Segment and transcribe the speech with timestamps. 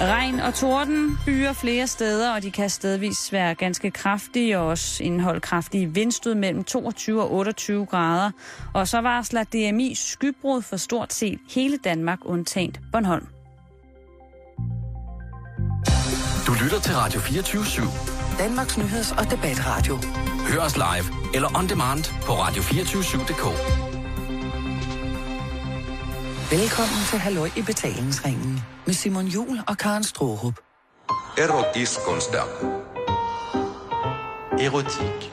[0.00, 5.02] Regn og torden byer flere steder, og de kan stedvis være ganske kraftige og også
[5.02, 8.30] indeholde kraftige vindstød mellem 22 og 28 grader.
[8.74, 13.26] Og så varsler DMI skybrud for stort set hele Danmark undtaget Bornholm.
[16.46, 18.38] Du lytter til Radio 24 /7.
[18.38, 19.98] Danmarks nyheds- og debatradio.
[20.48, 23.89] Hør os live eller on demand på radio247.dk.
[26.50, 30.60] Velkommen til Halløj i betalingsringen med Simon Jul og Karen Strohrup.
[31.38, 32.42] Erotisk onsdag.
[34.64, 35.32] Erotik.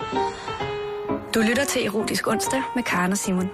[1.34, 3.50] Du lytter til Erotisk Onsdag med Karen og Simon.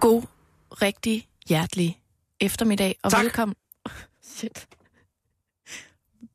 [0.00, 0.22] God,
[0.82, 1.98] rigtig hjertelig
[2.40, 3.24] eftermiddag, og Tak.
[3.24, 3.54] velkommen...
[4.36, 4.75] Shit.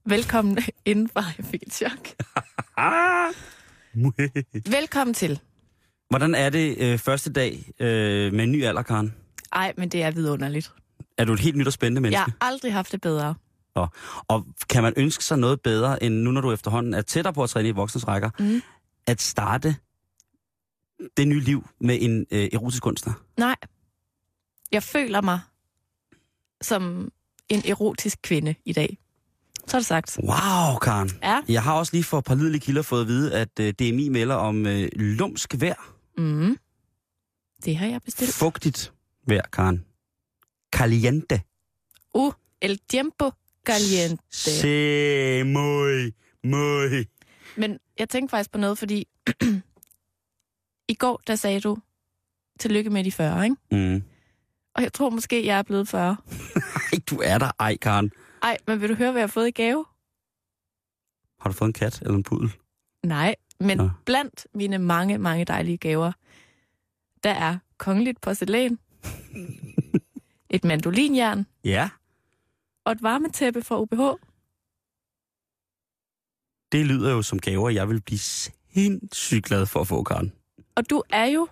[0.06, 1.24] Velkommen indenfor.
[1.38, 2.08] Jeg fik et chok.
[4.72, 5.40] Velkommen til.
[6.10, 9.16] Hvordan er det øh, første dag øh, med en ny alder, Karen?
[9.54, 10.74] Ej, men det er vidunderligt.
[11.18, 12.18] Er du et helt nyt og spændende menneske?
[12.20, 13.36] Jeg har aldrig haft det bedre.
[13.74, 13.90] Og,
[14.28, 17.44] og kan man ønske sig noget bedre, end nu når du efterhånden er tættere på
[17.44, 18.62] at træne i voksnes rækker, Mm.
[19.08, 19.76] at starte
[21.18, 23.14] det nye liv med en øh, erotisk kunstner?
[23.38, 23.56] Nej.
[24.72, 25.40] Jeg føler mig
[26.62, 27.12] som
[27.50, 28.98] en erotisk kvinde i dag.
[29.68, 30.18] Så er det sagt.
[30.24, 31.10] Wow, Karen.
[31.24, 31.42] Ja.
[31.50, 34.66] Jeg har også lige for pålidelige kilder fået at vide, at øh, DMI melder om
[34.66, 35.96] øh, lumsk vejr.
[36.18, 36.58] Mm.
[37.66, 38.34] Det har jeg bestilt.
[38.34, 38.94] Fugtigt
[39.28, 39.86] vejr, Karen.
[40.74, 41.42] Caliente.
[42.14, 43.32] Uh, el tiempo
[43.66, 44.24] caliente.
[44.32, 47.06] Se muy, muy.
[47.56, 49.08] Men jeg tænkte faktisk på noget, fordi
[50.94, 51.78] i går, der sagde du,
[52.60, 53.56] tillykke med de 40, ikke?
[53.72, 54.04] Mm.
[54.76, 56.18] Og jeg tror måske, jeg er blevet 40.
[56.94, 57.52] Ej, du er der.
[57.60, 58.12] Ej, Karen.
[58.42, 59.86] Ej, men vil du høre, hvad jeg har fået i gave?
[61.40, 62.54] Har du fået en kat eller en pudel?
[63.06, 63.90] Nej, men Nå.
[64.06, 66.12] blandt mine mange, mange dejlige gaver,
[67.24, 68.80] der er kongeligt porcelæn,
[70.56, 71.90] et mandolinjern Ja.
[72.86, 74.02] og et varmetæppe fra UBH.
[76.72, 80.32] Det lyder jo som gaver, jeg vil blive sindssygt glad for at få, Karen.
[80.76, 81.48] Og du er jo,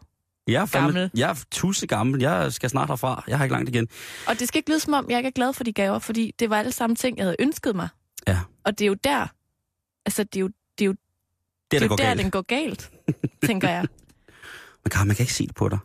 [0.51, 1.11] Jeg er, fandme, Gammel.
[1.15, 2.21] jeg er tusse gammel.
[2.21, 3.23] Jeg skal snart herfra.
[3.27, 3.87] Jeg har ikke langt igen.
[4.27, 6.31] og det skal ikke lyde som om, jeg ikke er glad for de gaver, fordi
[6.39, 7.87] det var alle sammen ting, jeg havde ønsket mig.
[8.27, 8.39] Ja.
[8.65, 9.27] Og det er jo der,
[10.05, 10.99] altså det er jo, det er jo, Det
[11.71, 12.19] det er er der går der, galt.
[12.21, 12.91] den går galt,
[13.45, 13.85] tænker jeg.
[14.83, 15.79] Men Karen, man kan ikke se det på dig.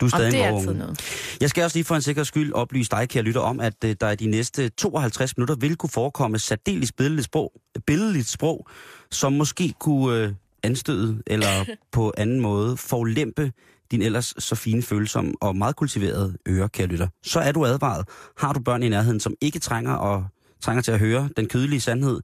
[0.00, 0.78] Du er Og stadig det er altid vågen.
[0.78, 1.36] noget.
[1.40, 3.96] Jeg skal også lige for en sikker skyld oplyse dig, kære lytter, om, at øh,
[4.00, 7.52] der i de næste 52 minutter vil kunne forekomme særdeles billedligt sprog,
[7.86, 8.68] billedligt sprog
[9.10, 10.32] som måske kunne øh,
[10.62, 13.52] anstøde eller på anden måde forlempe
[13.92, 17.08] din ellers så fine, følsomme og meget kultiverede øre, kære lytter.
[17.22, 18.08] Så er du advaret.
[18.38, 20.26] Har du børn i nærheden, som ikke trænger, og,
[20.60, 22.20] trænger til at høre den kødelige sandhed,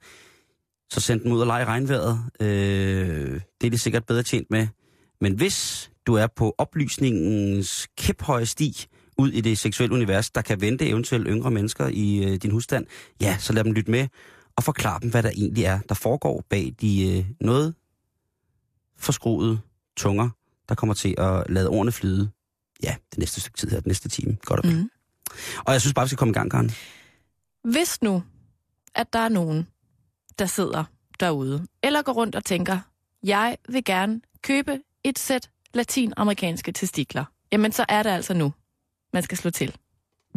[0.90, 2.24] så send dem ud og lege regnvejret.
[2.40, 4.66] Øh, det er de sikkert bedre tjent med.
[5.20, 8.86] Men hvis du er på oplysningens kæphøje sti
[9.18, 12.86] ud i det seksuelle univers, der kan vente eventuelt yngre mennesker i øh, din husstand,
[13.20, 14.08] ja, så lad dem lytte med
[14.56, 17.74] og forklar dem, hvad der egentlig er, der foregår bag de øh, noget
[18.98, 19.58] forskruede
[19.96, 20.30] tunger,
[20.68, 22.30] der kommer til at lade ordene flyde.
[22.82, 24.36] Ja, det næste stykke tid her, det næste time.
[24.44, 24.76] Godt og vel.
[24.76, 24.90] Mm.
[25.64, 26.70] Og jeg synes bare, vi skal komme i gang, Karen.
[27.64, 28.22] Hvis nu,
[28.94, 29.68] at der er nogen,
[30.38, 30.84] der sidder
[31.20, 32.78] derude, eller går rundt og tænker,
[33.22, 38.52] jeg vil gerne købe et sæt latinamerikanske testikler, jamen så er det altså nu,
[39.12, 39.76] man skal slå til.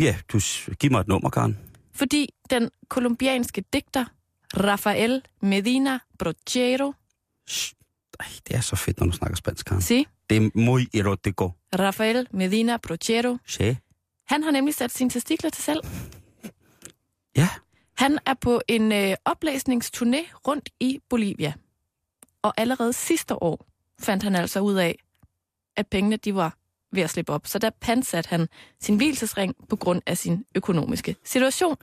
[0.01, 0.39] Ja, du
[0.79, 1.59] giv mig et nummer, Karen.
[1.93, 4.05] Fordi den kolumbianske digter
[4.57, 6.93] Rafael Medina Brochero.
[8.21, 9.81] Ej, det er så fedt, når du snakker spansk, Karen.
[9.81, 11.51] si, Det er muy erotico.
[11.79, 13.75] Rafael Medina Brochero, Sí.
[14.27, 15.79] han har nemlig sat sine testikler til selv.
[17.35, 17.49] Ja.
[17.97, 21.53] Han er på en øh, oplæsningsturné rundt i Bolivia.
[22.41, 23.65] Og allerede sidste år
[23.99, 24.95] fandt han altså ud af,
[25.77, 26.57] at pengene de var
[26.91, 27.47] ved at slippe op.
[27.47, 28.47] Så der pansatte han
[28.81, 31.77] sin hvilesesring på grund af sin økonomiske situation.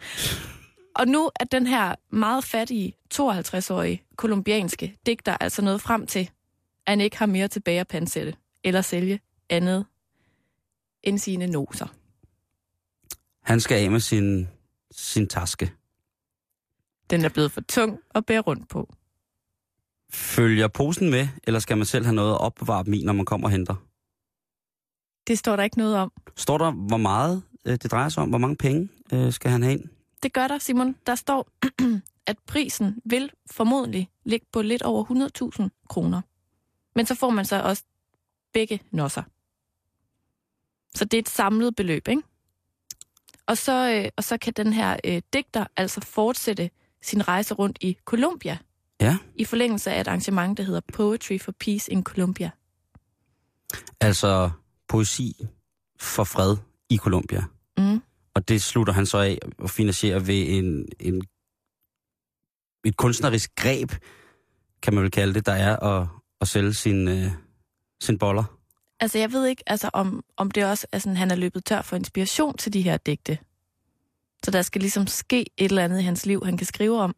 [0.99, 6.31] Og nu er den her meget fattige 52-årige kolumbianske digter altså nået frem til,
[6.87, 9.21] at han ikke har mere tilbage at pansætte eller sælge
[9.51, 9.87] andet
[11.03, 11.87] end sine noser.
[13.43, 14.49] Han skal af med sin,
[14.91, 15.73] sin taske.
[17.11, 18.95] Den er blevet for tung at bære rundt på.
[20.13, 23.25] Følger posen med, eller skal man selv have noget at opbevare dem i, når man
[23.25, 23.75] kommer og henter?
[25.27, 26.13] Det står der ikke noget om.
[26.37, 28.29] Står der, hvor meget øh, det drejer sig om?
[28.29, 29.89] Hvor mange penge øh, skal han have ind?
[30.23, 30.97] Det gør der, Simon.
[31.07, 31.49] Der står,
[32.31, 35.05] at prisen vil formodentlig ligge på lidt over
[35.61, 36.23] 100.000 kroner.
[36.95, 37.83] Men så får man så også
[38.53, 39.23] begge nosser.
[40.95, 42.23] Så det er et samlet beløb, ikke?
[43.47, 46.71] Og så, øh, og så kan den her øh, digter altså fortsætte
[47.03, 48.59] sin rejse rundt i Colombia.
[49.01, 49.19] Ja.
[49.35, 52.51] I forlængelse af et arrangement, der hedder Poetry for Peace in Colombia.
[54.01, 54.51] Altså
[54.89, 55.47] poesi
[56.01, 56.57] for fred
[56.89, 57.45] i Colombia.
[57.79, 58.03] Mm.
[58.35, 61.23] Og det slutter han så af og finansierer ved en, en,
[62.85, 63.93] et kunstnerisk greb,
[64.83, 66.09] kan man vel kalde det, der er at,
[66.41, 67.31] at sælge sin, øh,
[68.03, 68.45] sin boller.
[69.01, 71.83] Altså, jeg ved ikke, altså, om, om det også er sådan, han er løbet tør
[71.83, 73.39] for inspiration til de her digte.
[74.45, 77.15] Så der skal ligesom ske et eller andet i hans liv, han kan skrive om.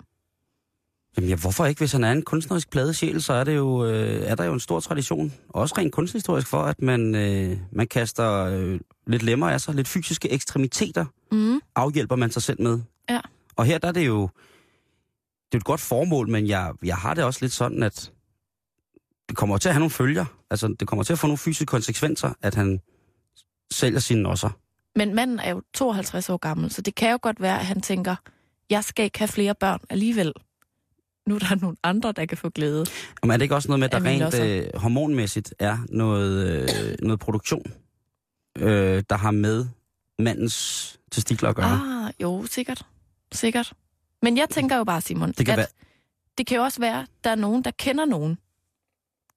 [1.16, 1.78] Jamen ja, hvorfor ikke?
[1.78, 4.60] Hvis han er en kunstnerisk pladesjæl, så er, det jo, øh, er der jo en
[4.60, 9.60] stor tradition, også rent kunsthistorisk, for at man, øh, man kaster øh, lidt lemmer af
[9.60, 11.60] sig, lidt fysiske ekstremiteter, Mm.
[11.74, 12.80] afhjælper man sig selv med.
[13.10, 13.20] Ja.
[13.56, 14.22] Og her der er det jo,
[15.46, 18.12] det er et godt formål, men jeg, jeg har det også lidt sådan, at
[19.28, 20.24] det kommer til at have nogle følger.
[20.50, 22.80] Altså, det kommer til at få nogle fysiske konsekvenser, at han
[23.72, 24.50] sælger sine nosser.
[24.96, 27.80] Men manden er jo 52 år gammel, så det kan jo godt være, at han
[27.80, 28.16] tænker,
[28.70, 30.32] jeg skal ikke have flere børn alligevel.
[31.30, 32.86] Nu er der nogle andre, der kan få glæde.
[33.22, 36.62] Men er det ikke også noget med, at Af der rent øh, hormonmæssigt er noget,
[36.62, 37.72] øh, noget produktion,
[38.58, 39.66] øh, der har med
[40.18, 41.66] mandens testikler at gøre?
[42.06, 42.86] Ah, jo, sikkert.
[43.32, 43.72] Sikkert.
[44.22, 45.66] Men jeg tænker jo bare, Simon, Det kan at være-
[46.38, 48.38] det kan jo også være, at der er nogen, der kender nogen,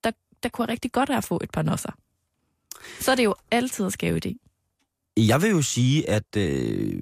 [0.04, 0.12] der,
[0.44, 1.92] der kunne rigtig godt have at få et par nosser.
[3.00, 4.34] Så er det jo altid at skæve idé.
[5.18, 7.02] Jeg vil jo sige, at øh,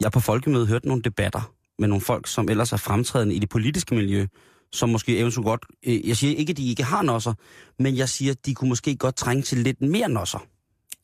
[0.00, 1.52] jeg på folkemødet hørte nogle debatter
[1.82, 4.26] med nogle folk, som ellers er fremtrædende i det politiske miljø,
[4.72, 5.66] som måske eventuelt godt...
[5.86, 7.34] Øh, jeg siger ikke, at de ikke har nosser,
[7.78, 10.38] men jeg siger, at de kunne måske godt trænge til lidt mere nosser.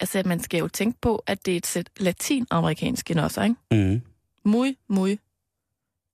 [0.00, 3.56] Altså, man skal jo tænke på, at det er et sæt latinamerikanske nosser, ikke?
[3.92, 4.00] Mm.
[4.44, 5.16] Muy, muy,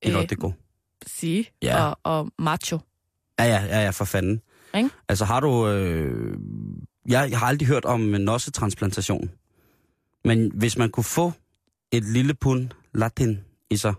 [0.01, 0.53] Erotico.
[1.07, 1.83] sige, Ja.
[1.85, 2.79] og, og macho.
[3.39, 4.41] Ja, ja, ja, ja, for fanden.
[4.77, 4.89] Ikke?
[5.09, 5.67] Altså har du...
[5.67, 6.37] Øh,
[7.07, 9.29] jeg, har aldrig hørt om nossetransplantation.
[10.25, 11.31] Men hvis man kunne få
[11.91, 13.39] et lille pund latin
[13.69, 13.93] i sig,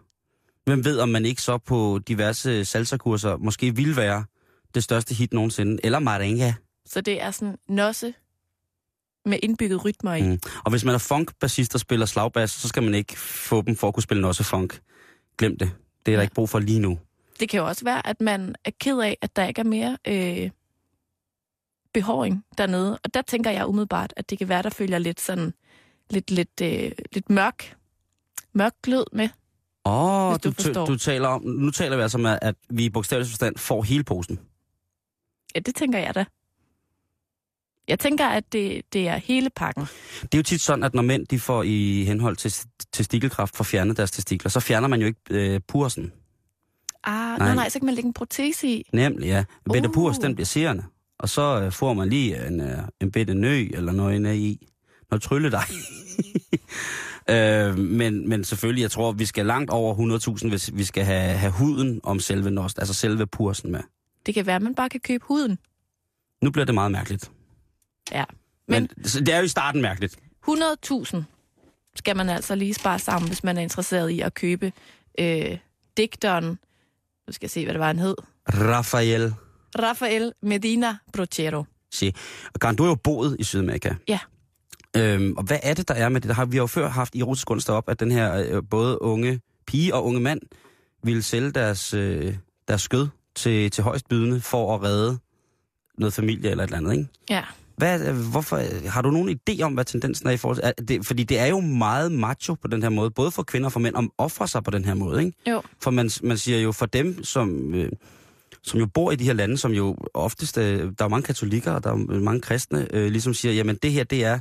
[0.66, 4.24] hvem ved, om man ikke så på diverse salsakurser måske ville være
[4.74, 6.54] det største hit nogensinde, eller merengue.
[6.86, 8.14] Så det er sådan nosse
[9.24, 10.22] med indbygget rytmer i.
[10.22, 10.40] Mm.
[10.64, 13.88] Og hvis man er funk-bassist og spiller slagbas, så skal man ikke få dem for
[13.88, 14.80] at kunne spille nosse-funk.
[15.38, 15.70] Glem det.
[16.06, 16.22] Det er der Ja.
[16.22, 16.98] ikke brug for lige nu.
[17.40, 19.98] Det kan jo også være, at man er ked af, at der ikke er mere
[20.08, 20.50] øh,
[21.94, 22.98] behåring dernede.
[23.04, 25.54] Og der tænker jeg umiddelbart, at det kan være, der følger lidt sådan
[26.10, 27.76] lidt, lidt, øh, lidt mørk,
[28.52, 29.28] mørk glød med.
[29.86, 32.90] Åh, Hvis du du, du, taler om, nu taler vi altså om, at- vi i
[32.90, 34.38] bogstavelig forstand får hele posen.
[35.54, 36.24] Ja, det tænker jeg da.
[37.88, 39.82] Jeg tænker, at det, det er hele pakken.
[40.22, 42.54] Det er jo tit sådan, at når mænd de får i henhold til
[42.92, 46.12] testikelkraft for fjernet deres testikler, så fjerner man jo ikke øh, pursen.
[47.04, 47.38] Ah, nej.
[47.38, 47.54] Nej.
[47.54, 48.88] nej, så kan man lægge en protese i.
[48.92, 49.44] Nemlig, ja.
[49.72, 49.94] Bette Uh.
[49.94, 50.84] purs, den bliver serende.
[51.18, 54.68] Og så øh, får man lige en, øh, en bitte nø eller noget inde i.
[55.10, 55.64] Noget trylle dig.
[57.34, 61.32] øh, men, men selvfølgelig, jeg tror, vi skal langt over 100.000, hvis vi skal have,
[61.32, 63.80] have huden om selve nost, altså selve pursen med.
[64.26, 65.58] Det kan være, at man bare kan købe huden.
[66.42, 67.30] Nu bliver det meget mærkeligt.
[68.12, 68.24] Ja.
[68.68, 70.18] Men, men det er jo i starten mærkeligt.
[70.48, 71.22] 100.000
[71.94, 74.72] skal man altså lige spare sammen, hvis man er interesseret i at købe
[75.18, 75.58] øh,
[75.96, 76.44] digteren,
[77.26, 78.16] nu skal jeg se, hvad det var, han hed,
[78.48, 79.34] Rafael.
[79.78, 81.64] Rafael Medina Brochero.
[81.90, 82.12] Se.
[82.54, 83.94] Og Karen, du har jo boet i Sydamerika.
[84.08, 84.18] Ja.
[84.96, 86.28] Øhm, og hvad er det, der er med det?
[86.28, 88.62] Der har vi har jo før haft i erotisk kunst op, at den her øh,
[88.70, 90.40] både unge pige og unge mand
[91.02, 92.34] ville sælge deres, øh,
[92.68, 95.18] deres skød til, til højst bydende for at redde
[95.98, 97.08] noget familie eller et eller andet, ikke?
[97.30, 97.42] Ja.
[97.76, 100.64] Hvad, øh, hvorfor, har du nogen idé om, hvad tendensen er i forhold til...
[100.64, 103.66] Er det, fordi det er jo meget macho på den her måde, både for kvinder
[103.66, 105.50] og for mænd, om ofre sig på den her måde, ikke?
[105.50, 105.62] Jo.
[105.80, 107.92] For man, man siger jo, for dem, som, øh,
[108.62, 111.72] som jo bor i de her lande, som jo oftest, øh, der er mange katolikker,
[111.72, 114.40] og der er mange kristne, øh, ligesom siger, jamen det her, det er øh,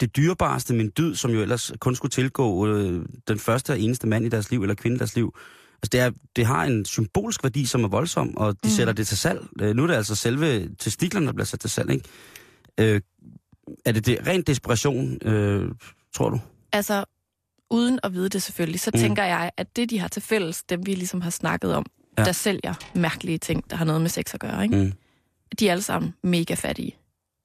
[0.00, 4.06] det dyrebareste, min dyd, som jo ellers kun skulle tilgå øh, den første og eneste
[4.06, 5.34] mand i deres liv, eller kvinde i deres liv.
[5.82, 8.70] Altså det, er, det har en symbolsk værdi, som er voldsom, og de mm.
[8.70, 9.40] sætter det til salg.
[9.60, 12.08] Øh, nu er det altså selve testiklerne, der bliver sat til salg, ikke?
[12.80, 13.00] Øh,
[13.84, 15.70] er det, det ren desperation, øh,
[16.14, 16.40] tror du?
[16.72, 17.04] Altså,
[17.70, 19.00] uden at vide det selvfølgelig, så Mm.
[19.00, 21.86] tænker jeg, at det, de har til fælles, dem vi ligesom har snakket om,
[22.18, 22.24] ja.
[22.24, 24.76] der sælger mærkelige ting, der har noget med sex at gøre, ikke?
[24.76, 24.92] Mm.
[25.58, 26.96] de er alle sammen mega fattige.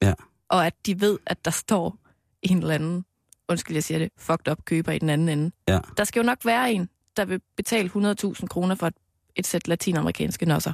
[0.02, 0.12] Ja.
[0.48, 1.96] Og at de ved, at der står
[2.42, 3.04] en eller anden,
[3.48, 5.50] undskyld jeg siger det, fucked up køber i den anden ende.
[5.68, 5.78] Ja.
[5.96, 8.94] Der skal jo nok være en, der vil betale 100.000 kroner for et,
[9.36, 10.72] et sæt latinamerikanske nosser.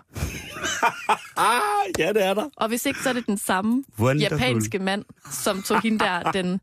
[1.36, 1.60] Ah,
[1.98, 2.48] ja, det er der.
[2.56, 4.38] Og hvis ikke, så er det den samme Wonderful.
[4.38, 6.60] japanske mand, som tog hende der, den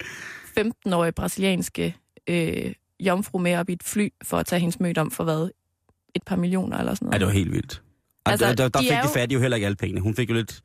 [0.60, 1.96] 15-årige brasilianske
[2.28, 5.50] øh, jomfru med op i et fly, for at tage hendes møde om for hvad?
[6.16, 7.14] Et par millioner eller sådan noget.
[7.14, 7.82] Ja, det var helt vildt.
[8.26, 10.02] Altså, Altså, der, der de fik de fattige jo heller ikke alle pengene.
[10.02, 10.62] Hun fik jo lidt...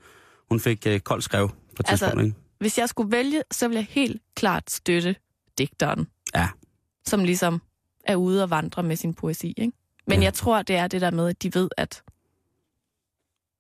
[0.51, 2.35] Hun fik uh, koldt skrev på et Altså, ikke?
[2.61, 5.17] Hvis jeg skulle vælge, så ville jeg helt klart støtte
[5.59, 6.07] digteren.
[6.35, 6.49] Ja.
[7.07, 7.63] Som ligesom
[8.05, 9.73] er ude og vandre med sin poesi, ikke?
[10.07, 10.25] Men Ja.
[10.25, 12.03] jeg tror, det er det der med, at de ved, at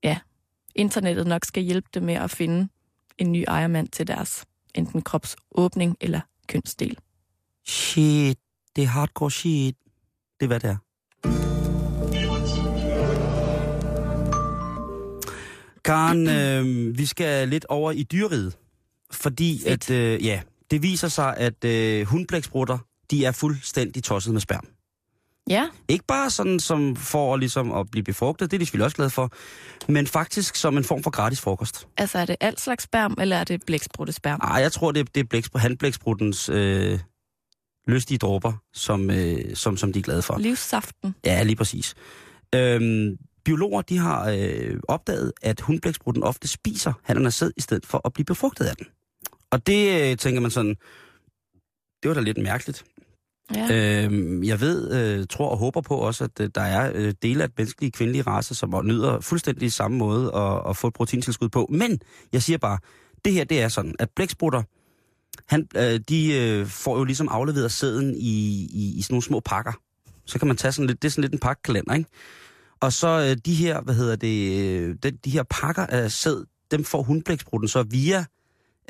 [0.04, 0.18] ja,
[0.74, 2.68] internettet nok skal hjælpe dem med at finde
[3.18, 6.98] en ny ejermand til deres enten kropsåbning eller kønsdel.
[7.66, 8.38] Shit,
[8.76, 9.76] det er hardcore shit.
[10.40, 10.76] Det er, hvad det er.
[15.84, 18.56] Karen, øh, vi skal lidt over i dyreriget.
[19.20, 19.90] Fordi Fedt.
[19.90, 22.78] at, øh, ja, det viser sig, at øh, hundblæksprutter,
[23.10, 24.66] de er fuldstændig tosset med sperm.
[25.50, 28.96] Ja, Ikke bare sådan som for ligesom at blive befrugtet, det er de selvfølgelig også
[28.96, 29.32] glade for,
[29.92, 31.88] men faktisk som en form for gratis frokost.
[31.96, 34.40] altså er det alt slags sperm, eller er det blæksprutesperm?
[34.42, 36.98] Ej, jeg tror, det er, det er blækspr- handblækspruttens øh,
[37.88, 40.38] lystige dråber, som, øh, som, som de er glade for.
[40.38, 41.14] Livssaften.
[41.24, 41.94] Ja, lige præcis.
[42.54, 48.00] Øhm, biologer de har øh, opdaget, at hundblæksprutten ofte spiser hannernes sæd, i stedet for
[48.04, 48.86] at blive befrugtet af den.
[49.50, 50.76] Og det øh, tænker man sådan,
[52.02, 52.84] det var da lidt mærkeligt.
[53.54, 54.04] Ja.
[54.04, 57.42] Øhm, jeg ved, øh, tror og håber på også, at øh, der er øh, dele
[57.42, 61.66] af menneskelige kvindelige race, som nyder fuldstændig samme måde at, at få et proteintilskud på.
[61.70, 62.00] Men
[62.32, 62.78] jeg siger bare,
[63.24, 64.62] det her det er sådan, at blæksprutter,
[65.46, 69.40] han, øh, de øh, får jo ligesom afleveret sæden i, i, i sådan nogle små
[69.40, 69.72] pakker.
[70.26, 72.10] Så kan man tage sådan lidt, det er sådan lidt en pakkalender, ikke?
[72.80, 76.44] Og så øh, de her, hvad hedder det, øh, de, de her pakker af sæd,
[76.70, 78.24] dem får hundblæksprutten så via,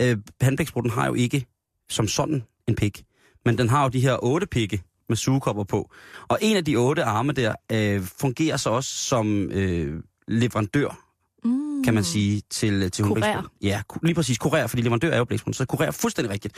[0.01, 1.47] øh, handblæksprutten har jo ikke
[1.89, 3.03] som sådan en pik,
[3.45, 5.91] men den har jo de her otte pikke med sugekopper på.
[6.29, 11.07] Og en af de otte arme der øh, fungerer så også som øh, leverandør,
[11.45, 11.85] Mm.
[11.85, 13.09] kan man sige, til, til Kurer.
[13.15, 13.51] hundblæksprutten.
[13.63, 14.39] Ja, lige præcis.
[14.39, 16.55] Kurer, fordi leverandør er jo blæksprutten, så kurer fuldstændig rigtigt.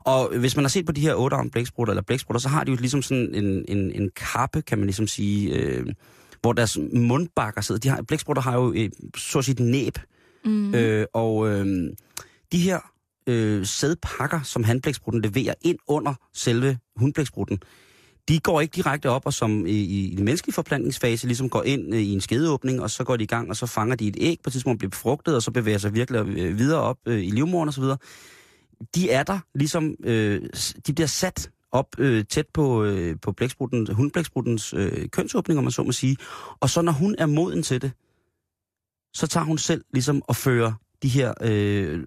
[0.00, 2.64] Og hvis man har set på de her otte arme blæksprutter, eller blæksprutter, så har
[2.64, 5.86] de jo ligesom sådan en, en, en kappe, kan man ligesom sige, øh,
[6.40, 7.78] hvor deres mundbakker sidder.
[7.80, 9.98] De har, blæksprutter har jo øh, så at sige et næb,
[10.44, 10.74] Mm.
[10.74, 11.66] Øh, og øh,
[12.52, 12.80] de her
[13.26, 17.58] øh, sædpakker, som handblæksprutten leverer ind under selve hundblæksprutten,
[18.28, 21.94] de går ikke direkte op og som i, i den menneskelige forplantningsfase ligesom går ind
[21.94, 24.16] øh, i en skedeåbning, og så går de i gang, og så fanger de et
[24.20, 27.24] æg på et tidspunkt, bliver befrugtet, og så bevæger sig virkelig øh, videre op øh,
[27.24, 27.84] i livmoderen osv.
[28.94, 30.42] De er der ligesom, øh,
[30.86, 35.70] de bliver sat op øh, tæt på, øh, på blæksprutten, hundblækspruttens øh, kønsåbning, om man
[35.72, 36.16] så må sige.
[36.60, 37.92] Og så når hun er moden til det,
[39.14, 42.04] så tager hun selv ligesom og fører de her øh,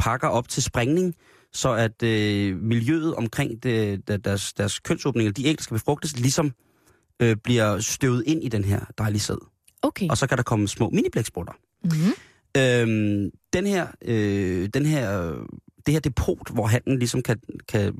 [0.00, 1.14] pakker op til springning,
[1.52, 6.18] så at øh, miljøet omkring det, der- deres, deres kønsåbninger, de æg, der skal befrugtes,
[6.18, 6.52] ligesom
[7.22, 9.46] øh, bliver støvet ind i den her dejlige sæd.
[9.82, 10.08] Okay.
[10.08, 11.52] Og så kan der komme små mini-blæksprutter.
[11.84, 12.12] Mm-hmm.
[12.56, 15.34] Øhm, den her, øh, den her,
[15.86, 17.94] det her depot, hvor handen ligesom kan, kan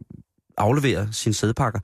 [0.56, 1.80] aflevere sine sædpakker,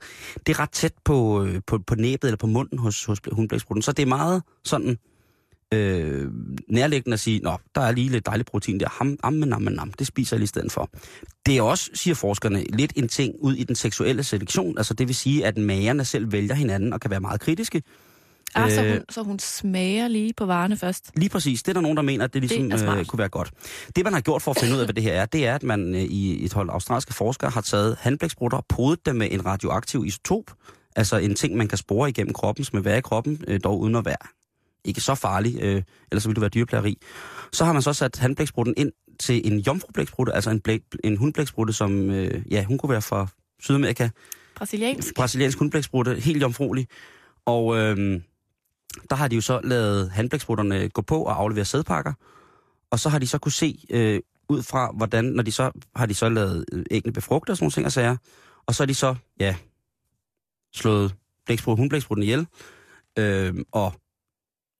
[0.47, 3.81] det er ret tæt på, øh, på, på næbet eller på munden hos, hos hundblæksprutten.
[3.81, 4.97] Så det er meget sådan
[5.73, 6.31] øh,
[6.69, 9.91] nærliggende at sige, nå, der er lige lidt dejligt protein der, ham, am, nam, nam,
[9.91, 10.89] det spiser jeg lige i stedet for.
[11.45, 15.07] Det er også, siger forskerne, lidt en ting ud i den seksuelle selektion, altså det
[15.07, 17.81] vil sige, at magerne selv vælger hinanden og kan være meget kritiske.
[18.55, 21.11] Ah, så, Øh, hun, så hun smager lige på varerne først.
[21.15, 21.63] Lige præcis.
[21.63, 23.51] Det er der nogen, der mener, at det ligesom Det øh, kunne være godt.
[23.95, 25.55] Det, man har gjort for at finde ud af, hvad det her er, det er,
[25.55, 29.27] at man øh, i et hold australske forskere har taget handblæksprutter og podet dem med
[29.31, 30.43] en radioaktiv isotop,
[30.95, 33.79] altså en ting, man kan spore igennem kroppen, som vil være i kroppen, øh, dog
[33.79, 34.27] uden at være
[34.85, 36.97] ikke så farlig, øh, ellers så ville det være dyreplageri.
[37.51, 41.73] Så har man så sat handblæksprutten ind til en jomfrublæksprutte, altså en, blæk, en hundblæksprutte,
[41.73, 43.27] som, øh, ja, hun kunne være fra
[43.59, 44.09] Sydamerika,
[44.55, 45.15] Brasiliansk.
[45.15, 46.87] brasiliansk hundblæksprutte, helt jomfruelig.
[47.45, 48.21] Og øh,
[49.09, 52.13] der har de jo så lavet handblæksprutterne gå på og aflevere sædpakker.
[52.91, 56.05] Og så har de så kunne se øh, ud fra, hvordan, når de så har
[56.05, 58.17] de så lavet øh, æggene befrugtet og sådan nogle ting og sager.
[58.65, 59.55] Og så har de så, ja,
[60.75, 61.15] slået
[61.45, 62.47] blæksprut, hundblæksprutten ihjel.
[63.19, 63.93] Øh, og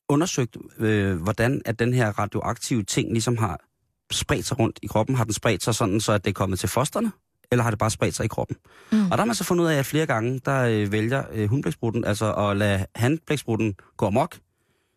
[0.10, 3.60] undersøgt, øh, hvordan at den her radioaktive ting ligesom har
[4.12, 5.16] spredt sig rundt i kroppen.
[5.16, 7.12] Har den spredt sig sådan, så at det er kommet til fosterne?
[7.52, 8.58] Eller har det bare spredt sig i kroppen?
[8.92, 9.04] Mm.
[9.04, 11.50] Og der har man så fundet ud af, at flere gange, der øh, vælger øh,
[11.50, 14.38] hundblæksprutten, altså at lade handblæksprutten gå amok,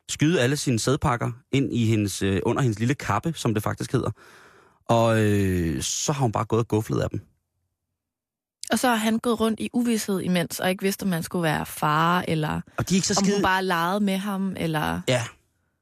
[0.08, 3.92] skyde alle sine sædpakker ind i hendes, øh, under hendes lille kappe, som det faktisk
[3.92, 4.10] hedder.
[4.88, 7.20] Og øh, så har hun bare gået og guflet af dem.
[8.72, 11.42] Og så har han gået rundt i uvidshed imens, og ikke vidst, om man skulle
[11.42, 13.36] være far, eller Og de er ikke så om skide...
[13.36, 15.00] hun bare legede med ham, eller...
[15.08, 15.24] Ja,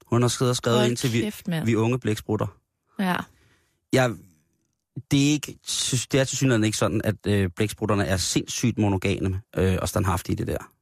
[0.07, 1.65] hun har skrevet, skrevet Hold ind til vi, mand.
[1.67, 2.47] vi unge blæksprutter.
[2.99, 3.17] Ja.
[3.93, 4.11] Jeg,
[5.11, 5.59] det er ikke,
[6.13, 10.33] det er til synligheden ikke sådan, at øh, blæksprutterne er sindssygt monogame øh, og standhaftige
[10.33, 10.73] i det der.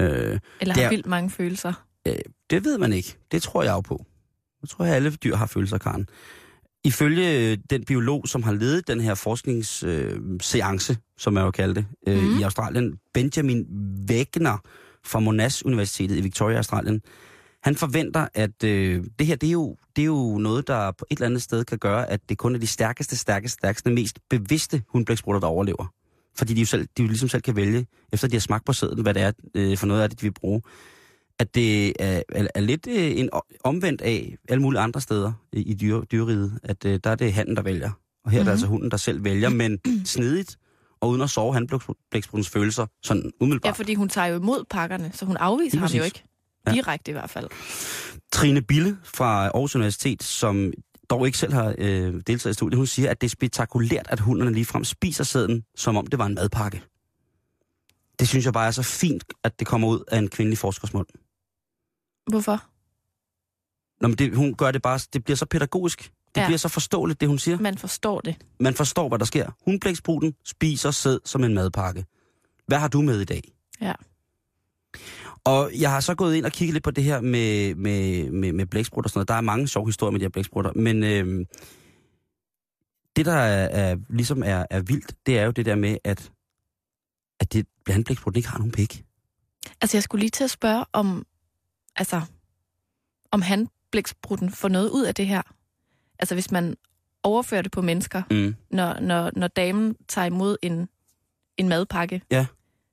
[0.00, 1.72] Øh, Eller har er- vildt mange følelser.
[2.50, 3.16] Det ved man ikke.
[3.32, 4.04] Det tror jeg jo på.
[4.62, 6.08] Jeg tror, at alle dyr har følelser, Karen.
[6.84, 11.86] Ifølge øh, den biolog, som har ledet den her forskningsseance, som man jo kalde det,
[12.08, 12.38] øh, Mhm.
[12.38, 13.66] i Australien, Benjamin
[14.10, 14.58] Wegner
[15.04, 17.00] fra Monash Universitetet i Victoria, Australien,
[17.62, 21.04] han forventer, at øh, det her, det er, jo, det er jo noget, der på
[21.10, 24.18] et eller andet sted kan gøre, at det kun er de stærkeste, stærkeste, stærkeste, mest
[24.30, 25.92] bevidste hundblæksprutter, der overlever.
[26.36, 28.72] Fordi de jo, selv, de jo ligesom selv kan vælge, efter de har smagt på
[28.72, 30.62] sæden, hvad det er øh, for noget af det, de vil bruge.
[31.38, 33.30] At det er, er, er lidt øh, en
[33.64, 37.56] omvendt af alle mulige andre steder i, dyre, dyreriget, at øh, der er det handen,
[37.56, 37.90] der vælger.
[38.24, 38.38] Og her mm-hmm.
[38.38, 38.50] er det Mhm.
[38.50, 40.56] altså hunden, der selv vælger, men snedigt
[41.00, 43.68] og uden at sove handblækspruttens følelser sådan umiddelbart.
[43.68, 46.24] Ja, fordi hun tager jo imod pakkerne, så hun afviser ham jo ikke.
[46.66, 46.72] Ja.
[46.72, 47.48] Direkte i hvert fald.
[48.32, 50.72] Trine Bille fra Aarhus Universitet, som
[51.10, 54.20] dog ikke selv har øh, deltaget i studiet, hun siger, at det er spektakulært, at
[54.20, 56.82] hunderne ligefrem spiser sæden, som om det var en madpakke.
[58.22, 60.94] Det synes jeg bare er så fint, at det kommer ud af en kvindelig forskers
[60.94, 61.06] mund.
[62.30, 62.64] Hvorfor?
[64.02, 66.12] Nå, men det, hun gør det bare, det bliver så pædagogisk.
[66.34, 66.46] Det Ja.
[66.46, 67.58] bliver så forståeligt, det hun siger.
[67.58, 68.36] Man forstår det.
[68.60, 69.50] Man forstår, hvad der sker.
[69.64, 72.04] Hundblækspruten spiser sæd som en madpakke.
[72.66, 73.42] Hvad har du med i dag?
[73.80, 73.92] Ja.
[75.44, 78.52] Og jeg har så gået ind og kigget lidt på det her med, med, med,
[78.52, 79.28] med blæksprutter og sådan noget.
[79.28, 81.46] Der er mange sjove historier med de her blæksprutter, men øh,
[83.16, 86.32] det, der er, er, ligesom er, er vildt, det er jo det der med, at,
[87.42, 89.04] at det blandt blæksprutten ikke har nogen pik.
[89.80, 91.26] Altså, jeg skulle lige til at spørge om,
[91.96, 92.20] altså,
[93.30, 95.42] om han, blæksprutten, får noget ud af det her.
[96.18, 96.76] Altså, hvis man
[97.22, 98.54] overfører det på mennesker, Mm.
[98.70, 100.88] når, når, når damen tager imod en,
[101.56, 102.46] en madpakke, Ja.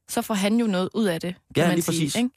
[0.09, 1.91] så får han jo noget ud af det, kan Ja, man lige sige.
[2.05, 2.15] præcis.
[2.15, 2.29] Ikke?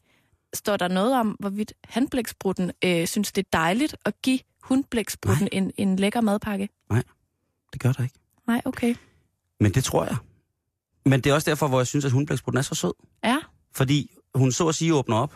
[0.54, 5.72] Står der noget om, hvorvidt handblæksprutten øh, synes, det er dejligt at give hundblæksprutten en,
[5.76, 6.68] en lækker madpakke?
[7.72, 8.18] Det gør der ikke.
[8.46, 8.94] Nej, okay.
[9.60, 10.16] Men det tror jeg.
[11.06, 12.92] Men det er også derfor, hvor jeg synes, at hundblæksprutten er så sød.
[13.24, 13.38] Ja,
[13.74, 15.34] Fordi hun så at sige åbner op.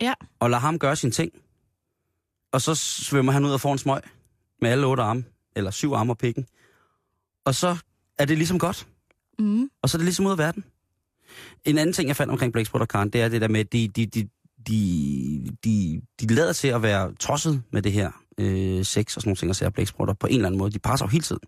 [0.00, 0.14] Ja.
[0.40, 1.32] Og lader ham gøre sine ting.
[2.52, 4.00] Og så svømmer han ud og får en smøg.
[4.60, 5.24] Med alle otte arme.
[5.56, 6.46] Eller syv arme og pikken.
[7.44, 7.76] Og så
[8.18, 8.86] er det ligesom godt.
[9.38, 10.64] mm, Og så er det ligesom ud af verden.
[11.64, 13.88] En anden ting, jeg fandt omkring blæksprutter, Karen, det er det der med, at de,
[13.88, 14.28] de, de,
[14.68, 19.28] de, de, de lader til at være tosset med det her øh, sex og sådan
[19.28, 20.70] nogle ting, og ser blæksprutter på en eller anden måde.
[20.70, 21.42] De passer jo hele tiden.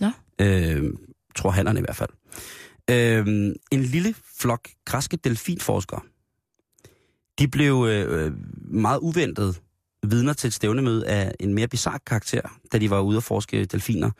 [0.00, 0.10] Nå.
[0.40, 0.92] Øh,
[1.36, 2.10] tror hannerne i hvert fald.
[2.90, 3.26] Øh,
[3.72, 6.00] en lille flok græske delfinforskere,
[7.38, 8.32] de blev øh,
[8.64, 9.60] meget uventet
[10.02, 12.40] vidner til et stævnemøde af en mere bizarre karakter,
[12.72, 14.10] da de var ude at forske delfiner,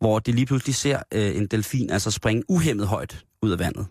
[0.00, 3.86] hvor de lige pludselig ser øh, en delfin altså springe uhemmet højt ud af vandet.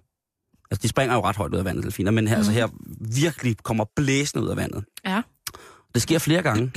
[0.72, 2.40] Altså, de springer jo ret højt ud af vandet, delfiner, men her, mm.
[2.40, 2.68] altså, her
[3.00, 4.86] virkelig kommer blæsende ud af vandet.
[5.06, 5.22] ja.
[5.94, 6.72] Det sker flere gange.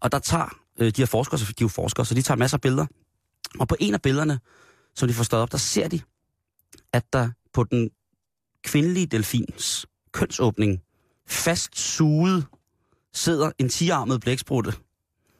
[0.00, 2.56] Og der tager øh, de her forskere, de er jo forskere, så de tager masser
[2.56, 2.86] af billeder.
[3.58, 4.40] Og på en af billederne,
[4.94, 6.00] som de får stået op, der ser de,
[6.92, 7.90] at der på den
[8.62, 10.80] kvindelige delfins kønsåbning
[11.26, 12.46] fast suget
[13.12, 14.72] sidder en 10-armet blæksprutte.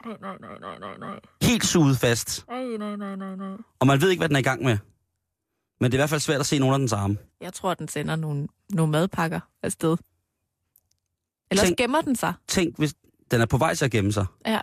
[0.06, 1.20] Nej, nej, nej, nej, nej.
[1.42, 2.44] Helt suget fast.
[2.48, 3.56] Ej, nej, nej, nej, nej.
[3.78, 4.78] Og man ved ikke, hvad den er i gang med.
[5.80, 7.16] Men det er i hvert fald svært at se nogen af dens arme.
[7.40, 9.96] Jeg tror, den sender nogle, nogle madpakker afsted.
[11.50, 12.34] Ellers Tænk- gemmer den sig.
[12.48, 12.94] Tænk, hvis
[13.30, 14.26] den er på vej til at gemme sig.
[14.46, 14.60] Ja.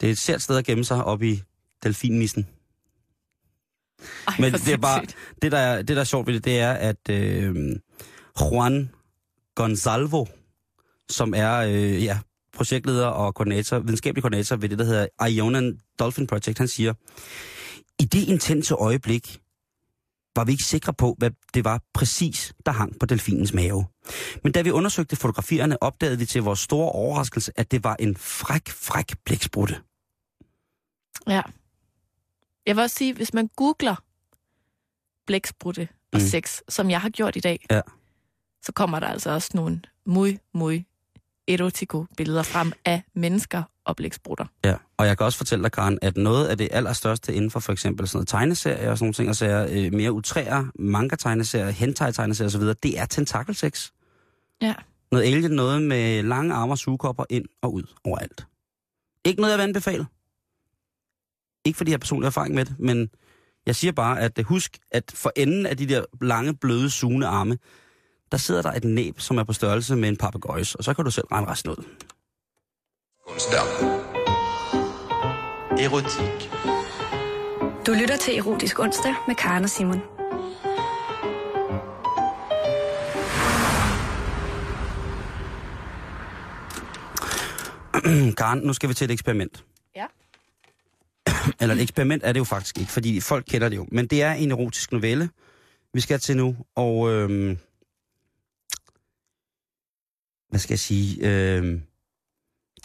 [0.00, 1.42] Det er et sært sted at gemme sig op i
[1.82, 2.46] delfinnissen.
[4.28, 5.04] Ej, Men det er bare-.
[5.42, 7.76] Det, der er, det, der er sjovt ved det, det er, at øh,
[8.40, 8.90] Juan
[9.54, 10.26] Gonzalvo,
[11.10, 12.18] som er øh, ja,
[12.52, 16.94] projektleder og koordinator, videnskabelig koordinator ved det, der hedder Iona Dolphin Project, han siger,
[17.98, 19.40] i det intense øjeblik
[20.36, 23.84] var vi ikke sikre på, hvad det var præcis, der hang på delfinens mave.
[24.44, 28.16] Men da vi undersøgte fotografierne, opdagede vi til vores store overraskelse, at det var en
[28.16, 29.76] fræk, fræk blæksprutte.
[31.28, 31.42] Ja.
[32.68, 33.96] Jeg vil også sige, hvis man googler
[35.26, 36.26] blæksprutte og Mm.
[36.26, 37.80] sex, som jeg har gjort i dag, Ja.
[38.62, 40.82] så kommer der altså også nogle muy, muy
[41.48, 44.44] erotico billeder frem af mennesker og blæksprutter.
[44.64, 47.60] Ja, og jeg kan også fortælle dig, Karen, at noget af det allerstørste inden for
[47.60, 51.70] for eksempel sådan noget tegneserier og sådan nogle ting, og så øh, mere utræer, manga-tegneserier,
[51.70, 53.90] hentai-tegneserier osv., det er tentakelsex.
[54.62, 54.74] Ja.
[55.12, 58.46] Noget alien, noget med lange arme og sugekopper ind og ud overalt.
[59.24, 60.06] Ikke noget, jeg vil anbefale.
[61.68, 63.10] Ikke fordi jeg har personlig erfaring med det, men
[63.66, 67.26] jeg siger bare, at øh, husk, at for enden af de der lange, bløde, sugende
[67.26, 67.58] arme,
[68.32, 71.04] der sidder der et næb, som er på størrelse med en papegøjes, og så kan
[71.04, 71.84] du selv regne resten ud.
[73.28, 73.68] Konstant.
[75.80, 76.50] Erotik.
[77.86, 80.00] Du lytter til Erotisk Onsdag med Karen og Simon.
[88.38, 89.64] Karen, nu skal vi til et eksperiment.
[91.60, 93.86] Eller et eksperiment er det jo faktisk ikke, fordi folk kender det jo.
[93.92, 95.30] Men det er en erotisk novelle,
[95.94, 96.56] vi skal til nu.
[96.74, 97.58] Og øhm,
[100.50, 101.26] hvad skal jeg sige?
[101.56, 101.82] Øhm,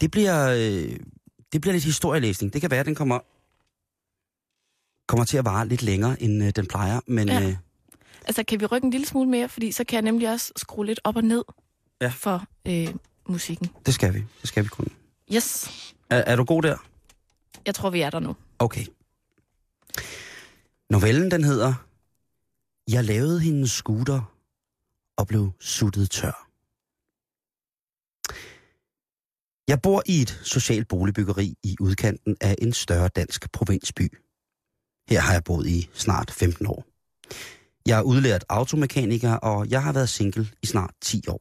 [0.00, 0.96] det bliver øh,
[1.52, 2.52] det bliver lidt historielæsning.
[2.52, 3.18] Det kan være, at den kommer
[5.08, 7.00] kommer til at vare lidt længere, end øh, den plejer.
[7.06, 7.42] Men Ja.
[7.48, 7.56] øh,
[8.26, 9.48] Altså, kan vi rykke en lille smule mere?
[9.48, 11.44] Fordi så kan jeg nemlig også skrue lidt op og ned
[12.00, 12.08] Ja.
[12.08, 12.88] for øh,
[13.28, 13.68] musikken.
[13.86, 14.18] det skal vi.
[14.40, 14.88] Det skal vi kunne.
[15.34, 15.70] Yes,
[16.10, 16.76] Er, er du god der?
[17.66, 18.36] jeg tror, vi er der nu.
[18.58, 18.86] Okay.
[20.90, 21.74] Novellen, den hedder
[22.90, 24.34] Jeg lavede hendes scooter
[25.16, 26.48] og blev suttet tør.
[29.68, 34.18] Jeg bor i et socialt boligbyggeri i udkanten af en større dansk provinsby.
[35.08, 36.84] Her har jeg boet i snart 15 år.
[37.86, 41.40] Jeg er udlært automekaniker, og jeg har været single i snart 10 år.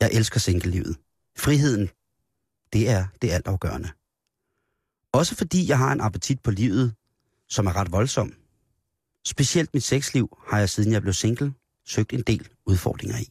[0.00, 0.96] Jeg elsker singlelivet.
[1.38, 1.88] Friheden,
[2.72, 3.88] det er det altafgørende.
[5.12, 6.94] Også fordi jeg har en appetit på livet,
[7.48, 8.32] som er ret voldsom.
[9.26, 11.54] Specielt mit sexliv har jeg, siden jeg blev single,
[11.86, 13.28] søgt en del udfordringer i.